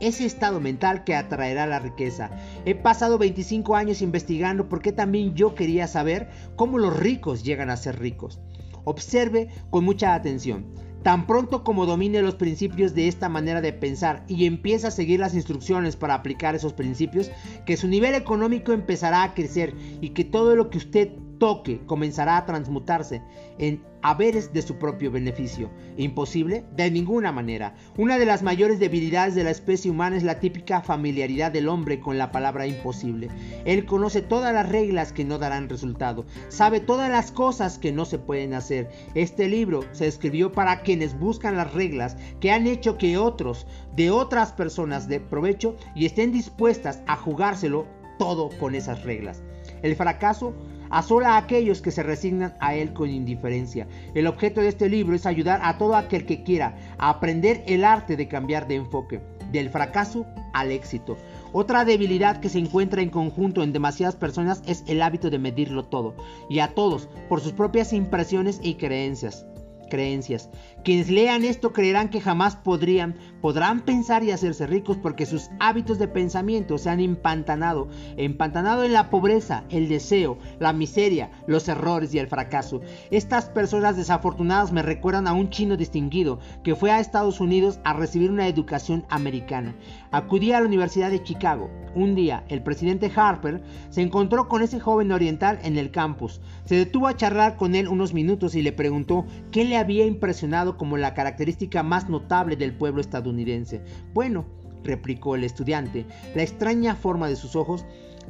ese 0.00 0.26
estado 0.26 0.60
mental 0.60 1.04
que 1.04 1.14
atraerá 1.14 1.66
la 1.66 1.78
riqueza. 1.78 2.30
He 2.64 2.74
pasado 2.74 3.18
25 3.18 3.76
años 3.76 4.02
investigando 4.02 4.68
porque 4.68 4.92
también 4.92 5.34
yo 5.34 5.54
quería 5.54 5.86
saber 5.86 6.28
cómo 6.56 6.78
los 6.78 6.96
ricos 6.96 7.44
llegan 7.44 7.70
a 7.70 7.76
ser 7.76 7.98
ricos. 7.98 8.40
Observe 8.84 9.48
con 9.70 9.84
mucha 9.84 10.14
atención. 10.14 10.66
Tan 11.02 11.26
pronto 11.26 11.62
como 11.62 11.86
domine 11.86 12.20
los 12.20 12.34
principios 12.34 12.94
de 12.94 13.06
esta 13.06 13.28
manera 13.28 13.60
de 13.60 13.72
pensar 13.72 14.24
y 14.26 14.44
empieza 14.44 14.88
a 14.88 14.90
seguir 14.90 15.20
las 15.20 15.34
instrucciones 15.34 15.94
para 15.94 16.14
aplicar 16.14 16.56
esos 16.56 16.72
principios, 16.72 17.30
que 17.64 17.76
su 17.76 17.86
nivel 17.86 18.14
económico 18.14 18.72
empezará 18.72 19.22
a 19.22 19.32
crecer 19.32 19.72
y 20.00 20.10
que 20.10 20.24
todo 20.24 20.56
lo 20.56 20.68
que 20.68 20.78
usted 20.78 21.10
toque 21.38 21.80
comenzará 21.86 22.36
a 22.36 22.46
transmutarse 22.46 23.22
en 23.58 23.82
haberes 24.02 24.52
de 24.52 24.62
su 24.62 24.76
propio 24.76 25.10
beneficio. 25.10 25.70
¿Imposible? 25.96 26.64
De 26.76 26.90
ninguna 26.90 27.32
manera. 27.32 27.74
Una 27.96 28.18
de 28.18 28.26
las 28.26 28.42
mayores 28.42 28.78
debilidades 28.78 29.34
de 29.34 29.42
la 29.42 29.50
especie 29.50 29.90
humana 29.90 30.16
es 30.16 30.22
la 30.22 30.38
típica 30.38 30.80
familiaridad 30.80 31.50
del 31.50 31.68
hombre 31.68 31.98
con 31.98 32.16
la 32.16 32.30
palabra 32.30 32.66
imposible. 32.66 33.28
Él 33.64 33.84
conoce 33.84 34.22
todas 34.22 34.54
las 34.54 34.68
reglas 34.68 35.12
que 35.12 35.24
no 35.24 35.38
darán 35.38 35.68
resultado, 35.68 36.24
sabe 36.48 36.80
todas 36.80 37.10
las 37.10 37.32
cosas 37.32 37.78
que 37.78 37.90
no 37.90 38.04
se 38.04 38.18
pueden 38.18 38.54
hacer. 38.54 38.90
Este 39.14 39.48
libro 39.48 39.80
se 39.92 40.06
escribió 40.06 40.52
para 40.52 40.82
quienes 40.82 41.18
buscan 41.18 41.56
las 41.56 41.72
reglas 41.72 42.16
que 42.40 42.52
han 42.52 42.66
hecho 42.66 42.98
que 42.98 43.18
otros, 43.18 43.66
de 43.96 44.10
otras 44.10 44.52
personas 44.52 45.08
de 45.08 45.20
provecho, 45.20 45.76
y 45.94 46.06
estén 46.06 46.30
dispuestas 46.30 47.02
a 47.06 47.16
jugárselo 47.16 47.86
todo 48.18 48.50
con 48.58 48.74
esas 48.74 49.02
reglas. 49.02 49.42
El 49.82 49.96
fracaso 49.96 50.54
asola 50.90 51.34
a 51.34 51.36
aquellos 51.38 51.82
que 51.82 51.90
se 51.90 52.02
resignan 52.02 52.54
a 52.60 52.74
él 52.74 52.92
con 52.92 53.10
indiferencia. 53.10 53.86
El 54.14 54.26
objeto 54.26 54.60
de 54.60 54.68
este 54.68 54.88
libro 54.88 55.14
es 55.14 55.26
ayudar 55.26 55.60
a 55.62 55.78
todo 55.78 55.96
aquel 55.96 56.26
que 56.26 56.42
quiera 56.42 56.76
a 56.98 57.10
aprender 57.10 57.62
el 57.66 57.84
arte 57.84 58.16
de 58.16 58.28
cambiar 58.28 58.68
de 58.68 58.76
enfoque, 58.76 59.20
del 59.52 59.70
fracaso 59.70 60.26
al 60.52 60.70
éxito. 60.70 61.16
Otra 61.52 61.84
debilidad 61.84 62.40
que 62.40 62.48
se 62.48 62.58
encuentra 62.58 63.02
en 63.02 63.10
conjunto 63.10 63.62
en 63.62 63.72
demasiadas 63.72 64.16
personas 64.16 64.62
es 64.66 64.84
el 64.86 65.02
hábito 65.02 65.30
de 65.30 65.38
medirlo 65.38 65.84
todo, 65.84 66.14
y 66.48 66.58
a 66.58 66.74
todos 66.74 67.08
por 67.28 67.40
sus 67.40 67.52
propias 67.52 67.92
impresiones 67.92 68.60
y 68.62 68.74
creencias 68.74 69.46
creencias. 69.88 70.50
Quienes 70.84 71.10
lean 71.10 71.44
esto 71.44 71.72
creerán 71.72 72.10
que 72.10 72.20
jamás 72.20 72.56
podrían, 72.56 73.16
podrán 73.40 73.80
pensar 73.80 74.22
y 74.22 74.30
hacerse 74.30 74.66
ricos 74.66 74.96
porque 74.96 75.26
sus 75.26 75.50
hábitos 75.58 75.98
de 75.98 76.08
pensamiento 76.08 76.78
se 76.78 76.90
han 76.90 77.00
empantanado, 77.00 77.88
empantanado 78.16 78.84
en 78.84 78.92
la 78.92 79.10
pobreza, 79.10 79.64
el 79.70 79.88
deseo, 79.88 80.38
la 80.58 80.72
miseria, 80.72 81.30
los 81.46 81.68
errores 81.68 82.14
y 82.14 82.18
el 82.18 82.28
fracaso. 82.28 82.80
Estas 83.10 83.46
personas 83.46 83.96
desafortunadas 83.96 84.72
me 84.72 84.82
recuerdan 84.82 85.26
a 85.26 85.32
un 85.32 85.50
chino 85.50 85.76
distinguido 85.76 86.38
que 86.62 86.74
fue 86.74 86.90
a 86.90 87.00
Estados 87.00 87.40
Unidos 87.40 87.80
a 87.84 87.92
recibir 87.92 88.30
una 88.30 88.46
educación 88.46 89.04
americana. 89.08 89.74
Acudía 90.10 90.58
a 90.58 90.60
la 90.60 90.66
Universidad 90.66 91.10
de 91.10 91.22
Chicago. 91.22 91.70
Un 91.94 92.14
día, 92.14 92.44
el 92.48 92.62
presidente 92.62 93.10
Harper 93.14 93.62
se 93.90 94.02
encontró 94.02 94.48
con 94.48 94.62
ese 94.62 94.80
joven 94.80 95.12
oriental 95.12 95.58
en 95.62 95.78
el 95.78 95.90
campus. 95.90 96.40
Se 96.64 96.76
detuvo 96.76 97.06
a 97.06 97.16
charlar 97.16 97.56
con 97.56 97.74
él 97.74 97.88
unos 97.88 98.12
minutos 98.12 98.54
y 98.54 98.62
le 98.62 98.72
preguntó 98.72 99.24
qué 99.50 99.64
le 99.64 99.75
había 99.76 100.06
impresionado 100.06 100.76
como 100.76 100.96
la 100.96 101.14
característica 101.14 101.82
más 101.82 102.08
notable 102.08 102.56
del 102.56 102.74
pueblo 102.74 103.00
estadounidense. 103.00 103.82
Bueno, 104.12 104.44
replicó 104.84 105.34
el 105.34 105.44
estudiante, 105.44 106.06
la 106.34 106.42
extraña 106.42 106.94
forma 106.94 107.28
de 107.28 107.36
sus 107.36 107.56
ojos. 107.56 107.84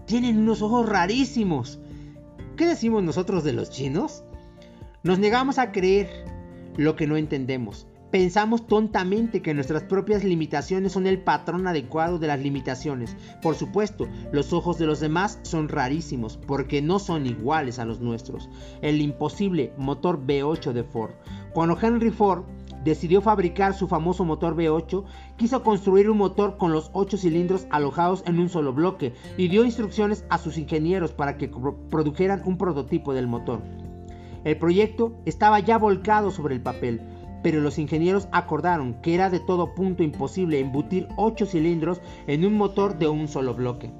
Tienen 0.07 0.39
unos 0.39 0.63
ojos 0.63 0.89
rarísimos. 0.89 1.79
¿Qué 2.57 2.67
decimos 2.67 3.03
nosotros 3.03 3.45
de 3.45 3.53
los 3.53 3.71
chinos? 3.71 4.25
Nos 5.03 5.19
negamos 5.19 5.59
a 5.59 5.73
creer 5.73 6.09
lo 6.77 6.97
que 6.97 7.07
no 7.07 7.17
entendemos. 7.17 7.87
Pensamos 8.17 8.67
tontamente 8.67 9.43
que 9.43 9.53
nuestras 9.53 9.83
propias 9.83 10.25
limitaciones 10.25 10.93
son 10.93 11.07
el 11.07 11.21
patrón 11.21 11.67
adecuado 11.67 12.19
de 12.19 12.27
las 12.27 12.41
limitaciones. 12.41 13.15
Por 13.43 13.57
supuesto, 13.57 14.09
los 14.33 14.55
ojos 14.55 14.79
de 14.79 14.87
los 14.87 15.01
demás 15.01 15.39
son 15.43 15.69
rarísimos 15.69 16.39
porque 16.39 16.81
no 16.81 16.99
son 16.99 17.27
iguales 17.27 17.79
a 17.79 17.85
los 17.85 18.01
nuestros. 18.01 18.49
El 18.81 19.03
imposible 19.03 19.75
motor 19.77 20.19
V8 20.27 20.73
de 20.73 20.83
Ford. 20.83 21.11
Cuando 21.53 21.77
Henry 21.79 22.09
Ford 22.09 22.45
decidió 22.85 23.21
fabricar 23.21 23.75
su 23.75 23.87
famoso 23.87 24.25
motor 24.25 24.57
V8, 24.57 25.05
quiso 25.37 25.63
construir 25.63 26.09
un 26.09 26.17
motor 26.17 26.57
con 26.57 26.73
los 26.73 26.89
8 26.95 27.19
cilindros 27.19 27.67
alojados 27.69 28.23
en 28.27 28.39
un 28.39 28.49
solo 28.49 28.73
bloque 28.73 29.13
y 29.37 29.49
dio 29.49 29.63
instrucciones 29.63 30.25
a 30.31 30.39
sus 30.39 30.57
ingenieros 30.57 31.13
para 31.13 31.37
que 31.37 31.51
produjeran 31.91 32.41
un 32.47 32.57
prototipo 32.57 33.13
del 33.13 33.27
motor. 33.27 33.61
El 34.45 34.57
proyecto 34.57 35.13
estaba 35.27 35.61
ya 35.61 35.77
volcado 35.77 36.31
sobre 36.31 36.55
el 36.55 36.63
papel, 36.63 37.03
pero 37.47 37.61
los 37.61 37.79
ingenieros 37.79 38.27
acordaron 38.33 38.95
que 38.95 39.15
era 39.15 39.31
de 39.31 39.39
todo 39.39 39.73
punto 39.73 40.03
imposible 40.03 40.59
embutir 40.59 41.07
8 41.15 41.47
cilindros 41.47 42.01
en 42.27 42.45
un 42.45 42.55
motor 42.55 42.99
de 42.99 43.07
un 43.07 43.29
solo 43.29 43.55
bloque. 43.55 43.93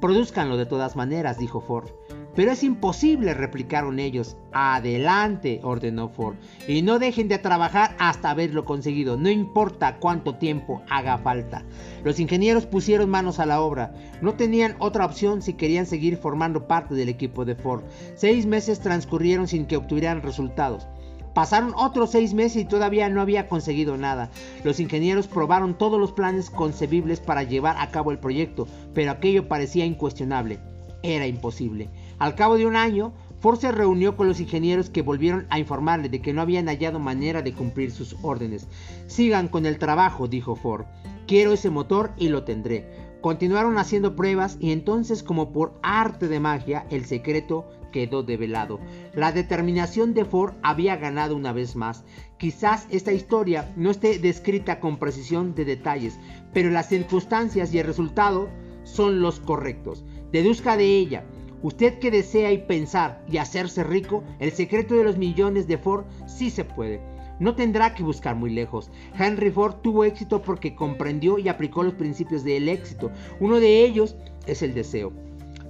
Produzcanlo 0.00 0.56
de 0.56 0.64
todas 0.64 0.96
maneras, 0.96 1.36
dijo 1.36 1.60
Ford. 1.60 1.90
Pero 2.34 2.50
es 2.50 2.62
imposible, 2.62 3.34
replicaron 3.34 3.98
ellos. 3.98 4.38
Adelante, 4.52 5.60
ordenó 5.62 6.08
Ford. 6.08 6.36
Y 6.66 6.80
no 6.80 6.98
dejen 6.98 7.28
de 7.28 7.36
trabajar 7.36 7.94
hasta 7.98 8.30
haberlo 8.30 8.64
conseguido, 8.64 9.18
no 9.18 9.28
importa 9.28 9.98
cuánto 9.98 10.36
tiempo 10.36 10.80
haga 10.88 11.18
falta. 11.18 11.62
Los 12.04 12.20
ingenieros 12.20 12.64
pusieron 12.64 13.10
manos 13.10 13.38
a 13.38 13.44
la 13.44 13.60
obra. 13.60 13.92
No 14.22 14.32
tenían 14.32 14.76
otra 14.78 15.04
opción 15.04 15.42
si 15.42 15.52
querían 15.52 15.84
seguir 15.84 16.16
formando 16.16 16.66
parte 16.66 16.94
del 16.94 17.10
equipo 17.10 17.44
de 17.44 17.54
Ford. 17.54 17.82
Seis 18.14 18.46
meses 18.46 18.80
transcurrieron 18.80 19.46
sin 19.46 19.66
que 19.66 19.76
obtuvieran 19.76 20.22
resultados. 20.22 20.88
Pasaron 21.34 21.72
otros 21.76 22.10
seis 22.10 22.34
meses 22.34 22.62
y 22.62 22.64
todavía 22.66 23.08
no 23.08 23.20
había 23.20 23.48
conseguido 23.48 23.96
nada. 23.96 24.30
Los 24.64 24.80
ingenieros 24.80 25.28
probaron 25.28 25.78
todos 25.78 25.98
los 25.98 26.12
planes 26.12 26.50
concebibles 26.50 27.20
para 27.20 27.42
llevar 27.42 27.76
a 27.78 27.90
cabo 27.90 28.10
el 28.10 28.18
proyecto, 28.18 28.68
pero 28.92 29.10
aquello 29.10 29.48
parecía 29.48 29.86
incuestionable. 29.86 30.58
Era 31.02 31.26
imposible. 31.26 31.88
Al 32.18 32.34
cabo 32.34 32.56
de 32.56 32.66
un 32.66 32.76
año, 32.76 33.12
Ford 33.40 33.58
se 33.58 33.72
reunió 33.72 34.16
con 34.16 34.28
los 34.28 34.38
ingenieros 34.38 34.88
que 34.88 35.02
volvieron 35.02 35.46
a 35.50 35.58
informarle 35.58 36.08
de 36.08 36.22
que 36.22 36.32
no 36.32 36.42
habían 36.42 36.66
hallado 36.66 37.00
manera 37.00 37.42
de 37.42 37.52
cumplir 37.52 37.90
sus 37.90 38.14
órdenes. 38.22 38.68
Sigan 39.08 39.48
con 39.48 39.66
el 39.66 39.78
trabajo, 39.78 40.28
dijo 40.28 40.54
Ford. 40.54 40.84
Quiero 41.26 41.52
ese 41.52 41.70
motor 41.70 42.12
y 42.16 42.28
lo 42.28 42.44
tendré. 42.44 42.86
Continuaron 43.20 43.78
haciendo 43.78 44.14
pruebas 44.14 44.58
y 44.60 44.70
entonces 44.70 45.22
como 45.22 45.52
por 45.52 45.78
arte 45.82 46.28
de 46.28 46.40
magia 46.40 46.86
el 46.90 47.04
secreto 47.04 47.68
quedó 47.92 48.24
develado. 48.24 48.80
La 49.14 49.30
determinación 49.30 50.14
de 50.14 50.24
Ford 50.24 50.54
había 50.62 50.96
ganado 50.96 51.36
una 51.36 51.52
vez 51.52 51.76
más. 51.76 52.04
Quizás 52.38 52.88
esta 52.90 53.12
historia 53.12 53.72
no 53.76 53.90
esté 53.90 54.18
descrita 54.18 54.80
con 54.80 54.98
precisión 54.98 55.54
de 55.54 55.64
detalles, 55.64 56.18
pero 56.52 56.70
las 56.70 56.88
circunstancias 56.88 57.72
y 57.72 57.78
el 57.78 57.86
resultado 57.86 58.48
son 58.82 59.20
los 59.20 59.38
correctos. 59.38 60.04
Deduzca 60.32 60.76
de 60.76 60.96
ella. 60.96 61.24
Usted 61.62 62.00
que 62.00 62.10
desea 62.10 62.50
y 62.50 62.58
pensar 62.58 63.24
y 63.28 63.36
hacerse 63.36 63.84
rico, 63.84 64.24
el 64.40 64.50
secreto 64.50 64.96
de 64.96 65.04
los 65.04 65.16
millones 65.16 65.68
de 65.68 65.78
Ford 65.78 66.06
sí 66.26 66.50
se 66.50 66.64
puede. 66.64 67.00
No 67.38 67.54
tendrá 67.54 67.94
que 67.94 68.02
buscar 68.02 68.34
muy 68.34 68.50
lejos. 68.50 68.90
Henry 69.16 69.50
Ford 69.50 69.76
tuvo 69.82 70.04
éxito 70.04 70.42
porque 70.42 70.74
comprendió 70.74 71.38
y 71.38 71.48
aplicó 71.48 71.84
los 71.84 71.94
principios 71.94 72.42
del 72.42 72.68
éxito. 72.68 73.12
Uno 73.38 73.60
de 73.60 73.84
ellos 73.84 74.16
es 74.46 74.62
el 74.62 74.74
deseo 74.74 75.12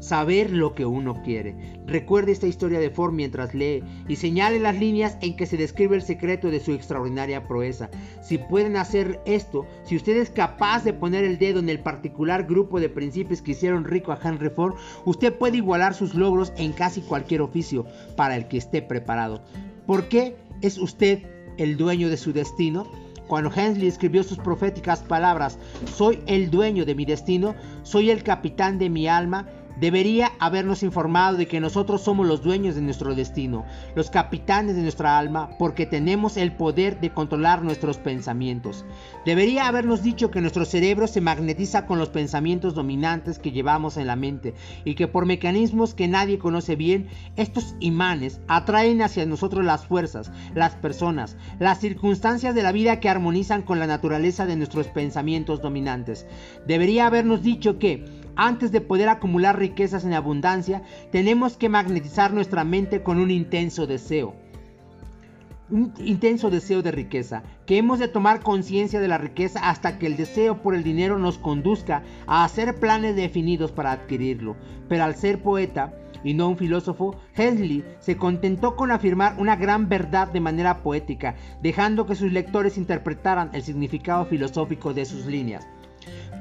saber 0.02 0.50
lo 0.50 0.74
que 0.74 0.84
uno 0.84 1.22
quiere. 1.22 1.54
Recuerde 1.86 2.32
esta 2.32 2.48
historia 2.48 2.80
de 2.80 2.90
Ford 2.90 3.12
mientras 3.12 3.54
lee 3.54 3.84
y 4.08 4.16
señale 4.16 4.58
las 4.58 4.76
líneas 4.76 5.16
en 5.20 5.36
que 5.36 5.46
se 5.46 5.56
describe 5.56 5.94
el 5.94 6.02
secreto 6.02 6.50
de 6.50 6.58
su 6.58 6.72
extraordinaria 6.72 7.46
proeza. 7.46 7.88
Si 8.20 8.36
pueden 8.36 8.76
hacer 8.76 9.20
esto, 9.26 9.64
si 9.84 9.94
usted 9.94 10.16
es 10.16 10.30
capaz 10.30 10.82
de 10.82 10.92
poner 10.92 11.24
el 11.24 11.38
dedo 11.38 11.60
en 11.60 11.68
el 11.68 11.78
particular 11.78 12.44
grupo 12.44 12.80
de 12.80 12.88
principios 12.88 13.42
que 13.42 13.52
hicieron 13.52 13.84
rico 13.84 14.10
a 14.10 14.18
Henry 14.22 14.50
Ford, 14.50 14.74
usted 15.04 15.32
puede 15.32 15.58
igualar 15.58 15.94
sus 15.94 16.14
logros 16.14 16.52
en 16.56 16.72
casi 16.72 17.00
cualquier 17.00 17.40
oficio 17.40 17.86
para 18.16 18.36
el 18.36 18.48
que 18.48 18.58
esté 18.58 18.82
preparado. 18.82 19.44
¿Por 19.86 20.08
qué 20.08 20.36
es 20.62 20.78
usted 20.78 21.22
el 21.58 21.76
dueño 21.76 22.08
de 22.08 22.16
su 22.16 22.32
destino? 22.32 22.90
Cuando 23.28 23.52
Hensley 23.54 23.88
escribió 23.88 24.24
sus 24.24 24.38
proféticas 24.38 25.00
palabras, 25.00 25.58
soy 25.86 26.18
el 26.26 26.50
dueño 26.50 26.84
de 26.84 26.94
mi 26.94 27.04
destino, 27.04 27.54
soy 27.82 28.10
el 28.10 28.24
capitán 28.24 28.78
de 28.78 28.90
mi 28.90 29.06
alma, 29.06 29.48
debería 29.80 30.32
habernos 30.38 30.82
informado 30.82 31.36
de 31.36 31.46
que 31.46 31.60
nosotros 31.60 32.02
somos 32.02 32.26
los 32.26 32.42
dueños 32.42 32.74
de 32.74 32.82
nuestro 32.82 33.14
destino, 33.14 33.64
los 33.94 34.10
capitanes 34.10 34.76
de 34.76 34.82
nuestra 34.82 35.18
alma, 35.18 35.50
porque 35.58 35.86
tenemos 35.86 36.36
el 36.36 36.52
poder 36.52 37.00
de 37.00 37.10
controlar 37.10 37.62
nuestros 37.62 37.98
pensamientos. 37.98 38.84
Debería 39.24 39.66
habernos 39.66 40.02
dicho 40.02 40.30
que 40.30 40.40
nuestro 40.40 40.64
cerebro 40.64 41.06
se 41.06 41.20
magnetiza 41.20 41.86
con 41.86 41.98
los 41.98 42.08
pensamientos 42.08 42.74
dominantes 42.74 43.38
que 43.38 43.52
llevamos 43.52 43.96
en 43.96 44.06
la 44.06 44.16
mente 44.16 44.54
y 44.84 44.94
que 44.94 45.08
por 45.08 45.26
mecanismos 45.26 45.94
que 45.94 46.08
nadie 46.08 46.38
conoce 46.38 46.76
bien, 46.76 47.08
estos 47.36 47.74
imanes 47.80 48.40
atraen 48.48 49.02
hacia 49.02 49.26
nosotros 49.26 49.64
las 49.64 49.86
fuerzas, 49.86 50.30
las 50.54 50.74
personas, 50.76 51.36
las 51.58 51.80
circunstancias 51.80 52.54
de 52.54 52.62
la 52.62 52.72
vida 52.72 53.00
que 53.00 53.08
armonizan 53.08 53.62
con 53.62 53.78
la 53.78 53.86
naturaleza 53.86 54.46
de 54.46 54.56
nuestros 54.56 54.88
pensamientos 54.88 55.60
dominantes. 55.60 56.26
Debería 56.66 57.06
habernos 57.06 57.42
dicho 57.42 57.78
que 57.78 58.21
antes 58.36 58.72
de 58.72 58.80
poder 58.80 59.08
acumular 59.08 59.58
riquezas 59.58 60.04
en 60.04 60.14
abundancia, 60.14 60.82
tenemos 61.10 61.56
que 61.56 61.68
magnetizar 61.68 62.32
nuestra 62.32 62.64
mente 62.64 63.02
con 63.02 63.18
un 63.18 63.30
intenso 63.30 63.86
deseo. 63.86 64.34
Un 65.70 65.94
intenso 65.98 66.50
deseo 66.50 66.82
de 66.82 66.90
riqueza, 66.90 67.42
que 67.66 67.78
hemos 67.78 67.98
de 67.98 68.08
tomar 68.08 68.40
conciencia 68.40 69.00
de 69.00 69.08
la 69.08 69.18
riqueza 69.18 69.70
hasta 69.70 69.98
que 69.98 70.06
el 70.06 70.16
deseo 70.16 70.60
por 70.62 70.74
el 70.74 70.82
dinero 70.82 71.18
nos 71.18 71.38
conduzca 71.38 72.02
a 72.26 72.44
hacer 72.44 72.78
planes 72.78 73.16
definidos 73.16 73.72
para 73.72 73.92
adquirirlo. 73.92 74.56
Pero 74.88 75.04
al 75.04 75.14
ser 75.14 75.42
poeta, 75.42 75.94
y 76.24 76.34
no 76.34 76.48
un 76.48 76.56
filósofo, 76.56 77.16
Hensley 77.34 77.84
se 78.00 78.16
contentó 78.16 78.76
con 78.76 78.90
afirmar 78.90 79.36
una 79.38 79.56
gran 79.56 79.88
verdad 79.88 80.28
de 80.28 80.40
manera 80.40 80.82
poética, 80.82 81.36
dejando 81.62 82.06
que 82.06 82.16
sus 82.16 82.32
lectores 82.32 82.78
interpretaran 82.78 83.50
el 83.52 83.62
significado 83.62 84.26
filosófico 84.26 84.94
de 84.94 85.04
sus 85.04 85.26
líneas. 85.26 85.66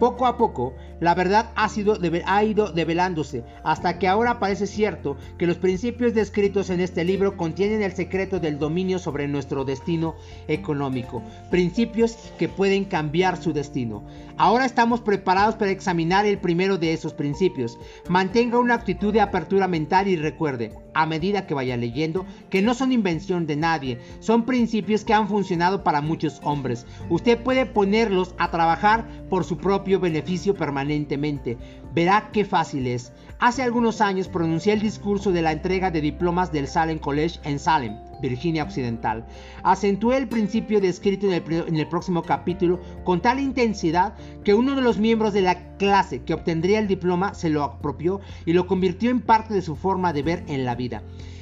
Poco 0.02 0.26
a 0.26 0.36
poco, 0.36 0.74
la 1.00 1.14
verdad 1.14 1.52
ha, 1.54 1.70
sido, 1.70 1.96
ha 2.26 2.44
ido 2.44 2.72
develándose, 2.72 3.44
hasta 3.64 4.00
que 4.00 4.08
ahora 4.08 4.40
parece 4.40 4.66
cierto 4.66 5.16
que 5.38 5.46
los 5.46 5.58
principios 5.58 6.16
descritos 6.16 6.72
en 6.72 6.80
este 6.80 7.04
libro 7.04 7.38
contienen 7.38 7.84
el 7.84 7.92
secreto 7.92 8.40
del 8.40 8.58
dominio 8.58 8.98
sobre 8.98 9.28
nuestro 9.28 9.64
destino 9.64 10.16
económico, 10.48 11.22
principios 11.52 12.18
que 12.40 12.50
pueden 12.50 12.86
cambiar 12.86 13.38
su 13.38 13.54
destino. 13.54 14.04
Ahora 14.38 14.66
estamos 14.66 15.02
preparados 15.02 15.54
para 15.54 15.70
examinar 15.70 16.26
el 16.26 16.40
primero 16.40 16.80
de 16.80 16.94
esos 16.94 17.14
principios. 17.14 17.78
Mantenga 18.10 18.58
una 18.58 18.74
actitud 18.74 19.14
de 19.14 19.22
apertura 19.22 19.68
mental 19.68 20.08
y 20.08 20.16
recuerde, 20.16 20.74
a 20.96 21.06
medida 21.06 21.46
que 21.46 21.54
vaya 21.54 21.78
leyendo, 21.78 22.26
que 22.50 22.64
no 22.64 22.74
son 22.74 22.92
invención 22.92 23.46
de 23.46 23.56
nadie, 23.56 24.00
son 24.20 24.46
principios 24.46 25.06
que 25.06 25.14
han 25.14 25.28
funcionado 25.28 25.84
para 25.84 26.02
muchos 26.02 26.40
hombres. 26.44 26.88
Usted 27.08 27.38
puede 27.38 27.68
ponerlos 27.68 28.34
a 28.40 28.50
trabajar 28.50 29.08
por 29.30 29.44
su 29.44 29.58
propio 29.58 29.91
beneficio 30.00 30.56
permanentemente. 30.56 31.58
Verá 31.94 32.30
qué 32.32 32.46
fácil 32.46 32.88
es. 32.88 33.12
Hace 33.40 33.64
algunos 33.64 34.02
años 34.02 34.28
pronuncié 34.28 34.74
el 34.74 34.82
discurso 34.82 35.32
de 35.32 35.42
la 35.42 35.52
entrega 35.52 35.92
de 35.92 36.02
diplomas 36.02 36.52
del 36.52 36.68
Salem 36.68 37.00
College 37.00 37.40
en 37.44 37.58
Salem, 37.60 37.98
Virginia 38.22 38.64
Occidental. 38.64 39.26
Acentué 39.64 40.18
el 40.18 40.28
principio 40.28 40.80
descrito 40.80 41.26
en 41.28 41.34
el, 41.34 41.68
en 41.68 41.76
el 41.76 41.88
próximo 41.88 42.22
capítulo 42.22 42.80
con 43.04 43.22
tal 43.22 43.40
intensidad 43.40 44.14
que 44.44 44.54
uno 44.54 44.76
de 44.76 44.82
los 44.82 45.00
miembros 45.00 45.34
de 45.34 45.42
la 45.42 45.76
clase 45.78 46.22
que 46.22 46.34
obtendría 46.34 46.80
el 46.80 46.88
diploma 46.88 47.34
se 47.34 47.50
lo 47.50 47.64
apropió 47.64 48.22
y 48.46 48.54
lo 48.54 48.68
convirtió 48.68 49.10
en 49.10 49.22
parte 49.22 49.54
de 49.54 49.62
su 49.62 49.76
forma 49.76 50.14
de 50.14 50.24
ver 50.24 50.44
en 50.48 50.64
la 50.64 50.76
vida. 50.76 51.02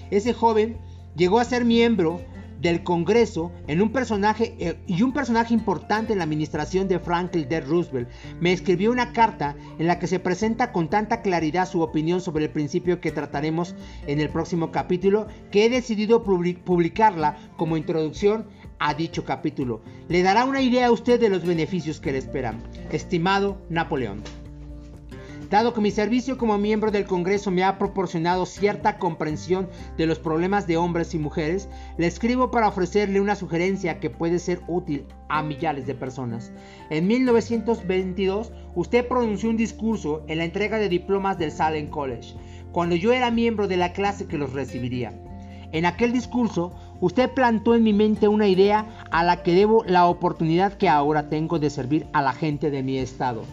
Ese 0.10 0.34
joven 0.34 0.78
llegó 1.16 1.40
a 1.40 1.46
ser 1.46 1.66
miembro 1.66 2.22
del 2.62 2.84
Congreso 2.84 3.52
en 3.68 3.82
un 3.82 3.92
personaje 3.92 4.56
eh, 4.60 4.80
y 4.88 5.02
un 5.02 5.14
personaje 5.14 5.54
importante 5.54 6.14
en 6.14 6.20
la 6.20 6.26
administración 6.26 6.88
de 6.88 7.00
Franklin 7.00 7.48
D. 7.48 7.62
Roosevelt, 7.62 8.10
me 8.40 8.52
escribió 8.52 8.92
una 8.92 9.14
carta 9.14 9.56
en 9.78 9.88
la 9.88 10.00
que 10.00 10.08
se 10.08 10.20
presenta 10.20 10.72
con 10.72 10.90
tanta 10.90 11.22
claridad 11.22 11.68
su 11.68 11.82
opinión 11.82 12.22
sobre 12.22 12.46
el 12.46 12.52
principio 12.52 13.00
que 13.02 13.12
trataremos 13.12 13.76
en 14.08 14.20
el 14.20 14.30
próximo 14.30 14.72
capítulo 14.72 15.28
que 15.52 15.66
he 15.66 15.70
decidido 15.70 16.24
publicarla 16.24 17.38
como 17.58 17.78
introducción 17.78 18.48
a 18.80 18.94
dicho 18.94 19.26
capítulo. 19.26 19.82
Le 20.08 20.24
dará 20.24 20.46
una 20.46 20.62
idea 20.62 20.88
a 20.88 20.92
usted 20.92 21.20
de 21.20 21.30
los 21.30 21.46
beneficios 21.46 22.00
que 22.00 22.12
le 22.12 22.18
esperan. 22.18 22.64
Estimado 22.92 23.58
Napoleón. 23.70 24.24
Dado 25.50 25.74
que 25.74 25.82
mi 25.82 25.90
servicio 25.90 26.38
como 26.38 26.60
miembro 26.60 26.92
del 26.92 27.06
Congreso 27.06 27.50
me 27.50 27.64
ha 27.64 27.80
proporcionado 27.80 28.46
cierta 28.46 29.00
comprensión 29.00 29.68
de 29.98 30.06
los 30.06 30.20
problemas 30.20 30.68
de 30.68 30.78
hombres 30.78 31.16
y 31.16 31.18
mujeres, 31.18 31.70
le 31.98 32.06
escribo 32.06 32.52
para 32.52 32.68
ofrecerle 32.68 33.20
una 33.20 33.36
sugerencia 33.36 34.00
que 34.00 34.12
puede 34.12 34.38
ser 34.38 34.62
útil 34.68 35.06
a 35.28 35.42
millares 35.42 35.88
de 35.88 35.96
personas. 35.96 36.52
En 36.92 37.08
1922, 37.08 38.52
usted 38.76 39.08
pronunció 39.08 39.50
un 39.50 39.58
discurso 39.58 40.24
en 40.28 40.38
la 40.38 40.46
entrega 40.46 40.78
de 40.78 40.88
diplomas 40.88 41.40
del 41.40 41.52
Salem 41.52 41.90
College, 41.90 42.36
cuando 42.72 42.96
yo 42.96 43.12
era 43.12 43.32
miembro 43.32 43.68
de 43.68 43.78
la 43.78 43.94
clase 43.94 44.28
que 44.28 44.38
los 44.38 44.54
recibiría. 44.54 45.14
En 45.72 45.86
aquel 45.86 46.14
discurso, 46.14 46.74
Usted 47.02 47.32
plantó 47.32 47.76
en 47.76 47.84
mi 47.84 47.94
mente 47.94 48.28
una 48.28 48.48
idea 48.48 48.86
a 49.10 49.24
la 49.24 49.42
que 49.42 49.54
debo 49.54 49.86
la 49.86 50.06
oportunidad 50.06 50.74
que 50.74 50.90
ahora 50.90 51.30
tengo 51.30 51.58
de 51.58 51.70
servir 51.70 52.08
a 52.12 52.22
la 52.22 52.34
gente 52.34 52.72
de 52.72 52.84
mi 52.84 52.98
estado. 52.98 53.44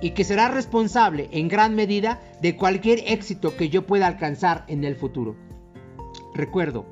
Y 0.00 0.10
que 0.10 0.24
será 0.24 0.48
responsable 0.48 1.28
en 1.32 1.48
gran 1.48 1.74
medida 1.74 2.20
de 2.40 2.56
cualquier 2.56 3.00
éxito 3.06 3.56
que 3.56 3.68
yo 3.68 3.86
pueda 3.86 4.06
alcanzar 4.06 4.64
en 4.68 4.84
el 4.84 4.96
futuro. 4.96 5.36
Recuerdo, 6.34 6.86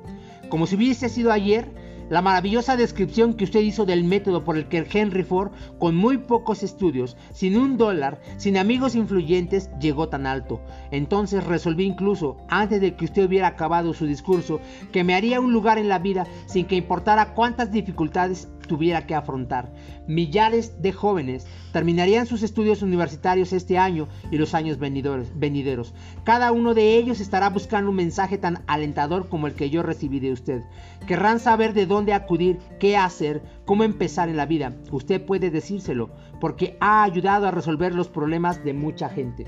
como 0.49 0.67
si 0.67 0.75
hubiese 0.75 1.09
sido 1.09 1.31
ayer, 1.31 1.71
la 2.09 2.23
maravillosa 2.23 2.75
descripción 2.75 3.35
que 3.35 3.43
usted 3.43 3.59
hizo 3.59 3.85
del 3.85 4.03
método 4.03 4.43
por 4.43 4.57
el 4.57 4.67
que 4.67 4.85
Henry 4.91 5.23
Ford, 5.23 5.51
con 5.77 5.95
muy 5.95 6.17
pocos 6.17 6.63
estudios, 6.63 7.15
sin 7.31 7.55
un 7.55 7.77
dólar, 7.77 8.19
sin 8.37 8.57
amigos 8.57 8.95
influyentes, 8.95 9.69
llegó 9.79 10.09
tan 10.09 10.25
alto. 10.25 10.59
Entonces 10.89 11.43
resolví 11.43 11.85
incluso, 11.85 12.37
antes 12.49 12.81
de 12.81 12.95
que 12.95 13.05
usted 13.05 13.25
hubiera 13.25 13.47
acabado 13.47 13.93
su 13.93 14.07
discurso, 14.07 14.59
que 14.91 15.03
me 15.03 15.13
haría 15.13 15.39
un 15.39 15.53
lugar 15.53 15.77
en 15.77 15.87
la 15.87 15.99
vida 15.99 16.25
sin 16.47 16.65
que 16.65 16.75
importara 16.75 17.35
cuántas 17.35 17.71
dificultades 17.71 18.49
tuviera 18.67 19.05
que 19.05 19.15
afrontar. 19.15 19.71
Millares 20.07 20.81
de 20.81 20.91
jóvenes 20.91 21.45
terminarían 21.71 22.25
sus 22.25 22.43
estudios 22.43 22.81
universitarios 22.81 23.53
este 23.53 23.77
año 23.77 24.07
y 24.31 24.37
los 24.37 24.53
años 24.53 24.77
venideros. 24.79 25.93
Cada 26.23 26.51
uno 26.51 26.73
de 26.73 26.97
ellos 26.97 27.19
estará 27.19 27.49
buscando 27.49 27.89
un 27.89 27.95
mensaje 27.95 28.37
tan 28.37 28.63
alentador 28.67 29.29
como 29.29 29.47
el 29.47 29.53
que 29.53 29.69
yo 29.69 29.83
recibí 29.83 30.19
de 30.19 30.31
usted. 30.31 30.61
Querrán 31.07 31.39
saber 31.39 31.73
de 31.73 31.85
dónde 31.85 32.13
acudir, 32.13 32.57
qué 32.79 32.97
hacer, 32.97 33.41
cómo 33.65 33.83
empezar 33.83 34.29
en 34.29 34.37
la 34.37 34.45
vida. 34.45 34.75
Usted 34.91 35.25
puede 35.25 35.51
decírselo, 35.51 36.09
porque 36.39 36.77
ha 36.79 37.03
ayudado 37.03 37.47
a 37.47 37.51
resolver 37.51 37.93
los 37.93 38.09
problemas 38.09 38.63
de 38.63 38.73
mucha 38.73 39.09
gente. 39.09 39.45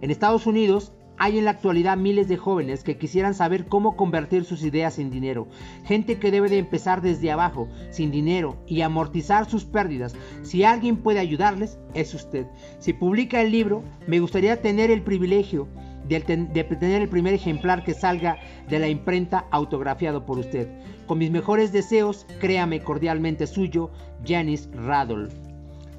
En 0.00 0.10
Estados 0.10 0.46
Unidos, 0.46 0.92
hay 1.18 1.38
en 1.38 1.44
la 1.44 1.50
actualidad 1.50 1.96
miles 1.96 2.28
de 2.28 2.36
jóvenes 2.36 2.84
que 2.84 2.96
quisieran 2.96 3.34
saber 3.34 3.66
cómo 3.66 3.96
convertir 3.96 4.44
sus 4.44 4.62
ideas 4.62 4.98
en 4.98 5.10
dinero. 5.10 5.48
Gente 5.84 6.18
que 6.18 6.30
debe 6.30 6.48
de 6.48 6.58
empezar 6.58 7.02
desde 7.02 7.30
abajo, 7.30 7.68
sin 7.90 8.10
dinero, 8.10 8.56
y 8.66 8.82
amortizar 8.82 9.48
sus 9.48 9.64
pérdidas. 9.64 10.14
Si 10.42 10.64
alguien 10.64 10.96
puede 10.98 11.18
ayudarles, 11.18 11.78
es 11.94 12.14
usted. 12.14 12.46
Si 12.78 12.92
publica 12.92 13.40
el 13.40 13.50
libro, 13.50 13.82
me 14.06 14.20
gustaría 14.20 14.62
tener 14.62 14.90
el 14.90 15.02
privilegio 15.02 15.68
de, 16.08 16.20
tener 16.20 17.02
el 17.02 17.08
primer 17.08 17.34
ejemplar 17.34 17.84
que 17.84 17.94
salga 17.94 18.38
de 18.68 18.78
la 18.78 18.88
imprenta 18.88 19.46
autografiado 19.50 20.24
por 20.24 20.38
usted. 20.38 20.68
Con 21.06 21.18
mis 21.18 21.30
mejores 21.30 21.72
deseos, 21.72 22.26
créame 22.40 22.82
cordialmente 22.82 23.46
suyo, 23.46 23.90
Janice 24.24 24.70
Radol. 24.72 25.47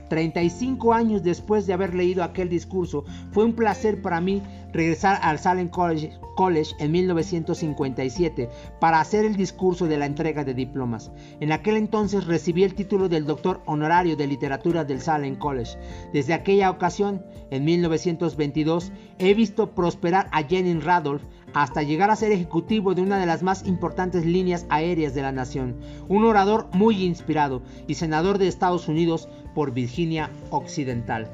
35 0.09 0.93
años 0.93 1.23
después 1.23 1.65
de 1.65 1.73
haber 1.73 1.93
leído 1.93 2.23
aquel 2.23 2.49
discurso, 2.49 3.05
fue 3.31 3.45
un 3.45 3.53
placer 3.53 4.01
para 4.01 4.19
mí 4.19 4.41
regresar 4.73 5.19
al 5.21 5.39
Salem 5.39 5.69
College, 5.69 6.11
en 6.79 6.91
1957 6.93 8.49
para 8.79 9.01
hacer 9.01 9.25
el 9.25 9.35
discurso 9.35 9.87
de 9.87 9.97
la 9.97 10.05
entrega 10.05 10.45
de 10.45 10.53
diplomas. 10.53 11.11
En 11.41 11.51
aquel 11.51 11.75
entonces 11.75 12.27
recibí 12.27 12.63
el 12.63 12.75
título 12.75 13.09
del 13.09 13.25
doctor 13.25 13.61
honorario 13.65 14.15
de 14.15 14.25
literatura 14.25 14.85
del 14.85 15.01
Salem 15.01 15.35
College. 15.35 15.77
Desde 16.13 16.33
aquella 16.33 16.69
ocasión, 16.69 17.25
en 17.51 17.65
1922, 17.65 18.93
he 19.17 19.33
visto 19.33 19.71
prosperar 19.75 20.29
a 20.31 20.43
Jenny 20.43 20.79
Radolph 20.79 21.23
hasta 21.53 21.83
llegar 21.83 22.09
a 22.09 22.15
ser 22.15 22.31
ejecutivo 22.31 22.93
de 22.93 23.01
una 23.01 23.17
de 23.17 23.25
las 23.25 23.43
más 23.43 23.65
importantes 23.67 24.25
líneas 24.25 24.65
aéreas 24.69 25.13
de 25.13 25.23
la 25.23 25.31
nación, 25.31 25.77
un 26.07 26.23
orador 26.23 26.69
muy 26.73 27.03
inspirado 27.03 27.63
y 27.87 27.95
senador 27.95 28.37
de 28.37 28.47
Estados 28.47 28.87
Unidos 28.87 29.27
por 29.53 29.73
Virginia 29.73 30.29
Occidental. 30.49 31.27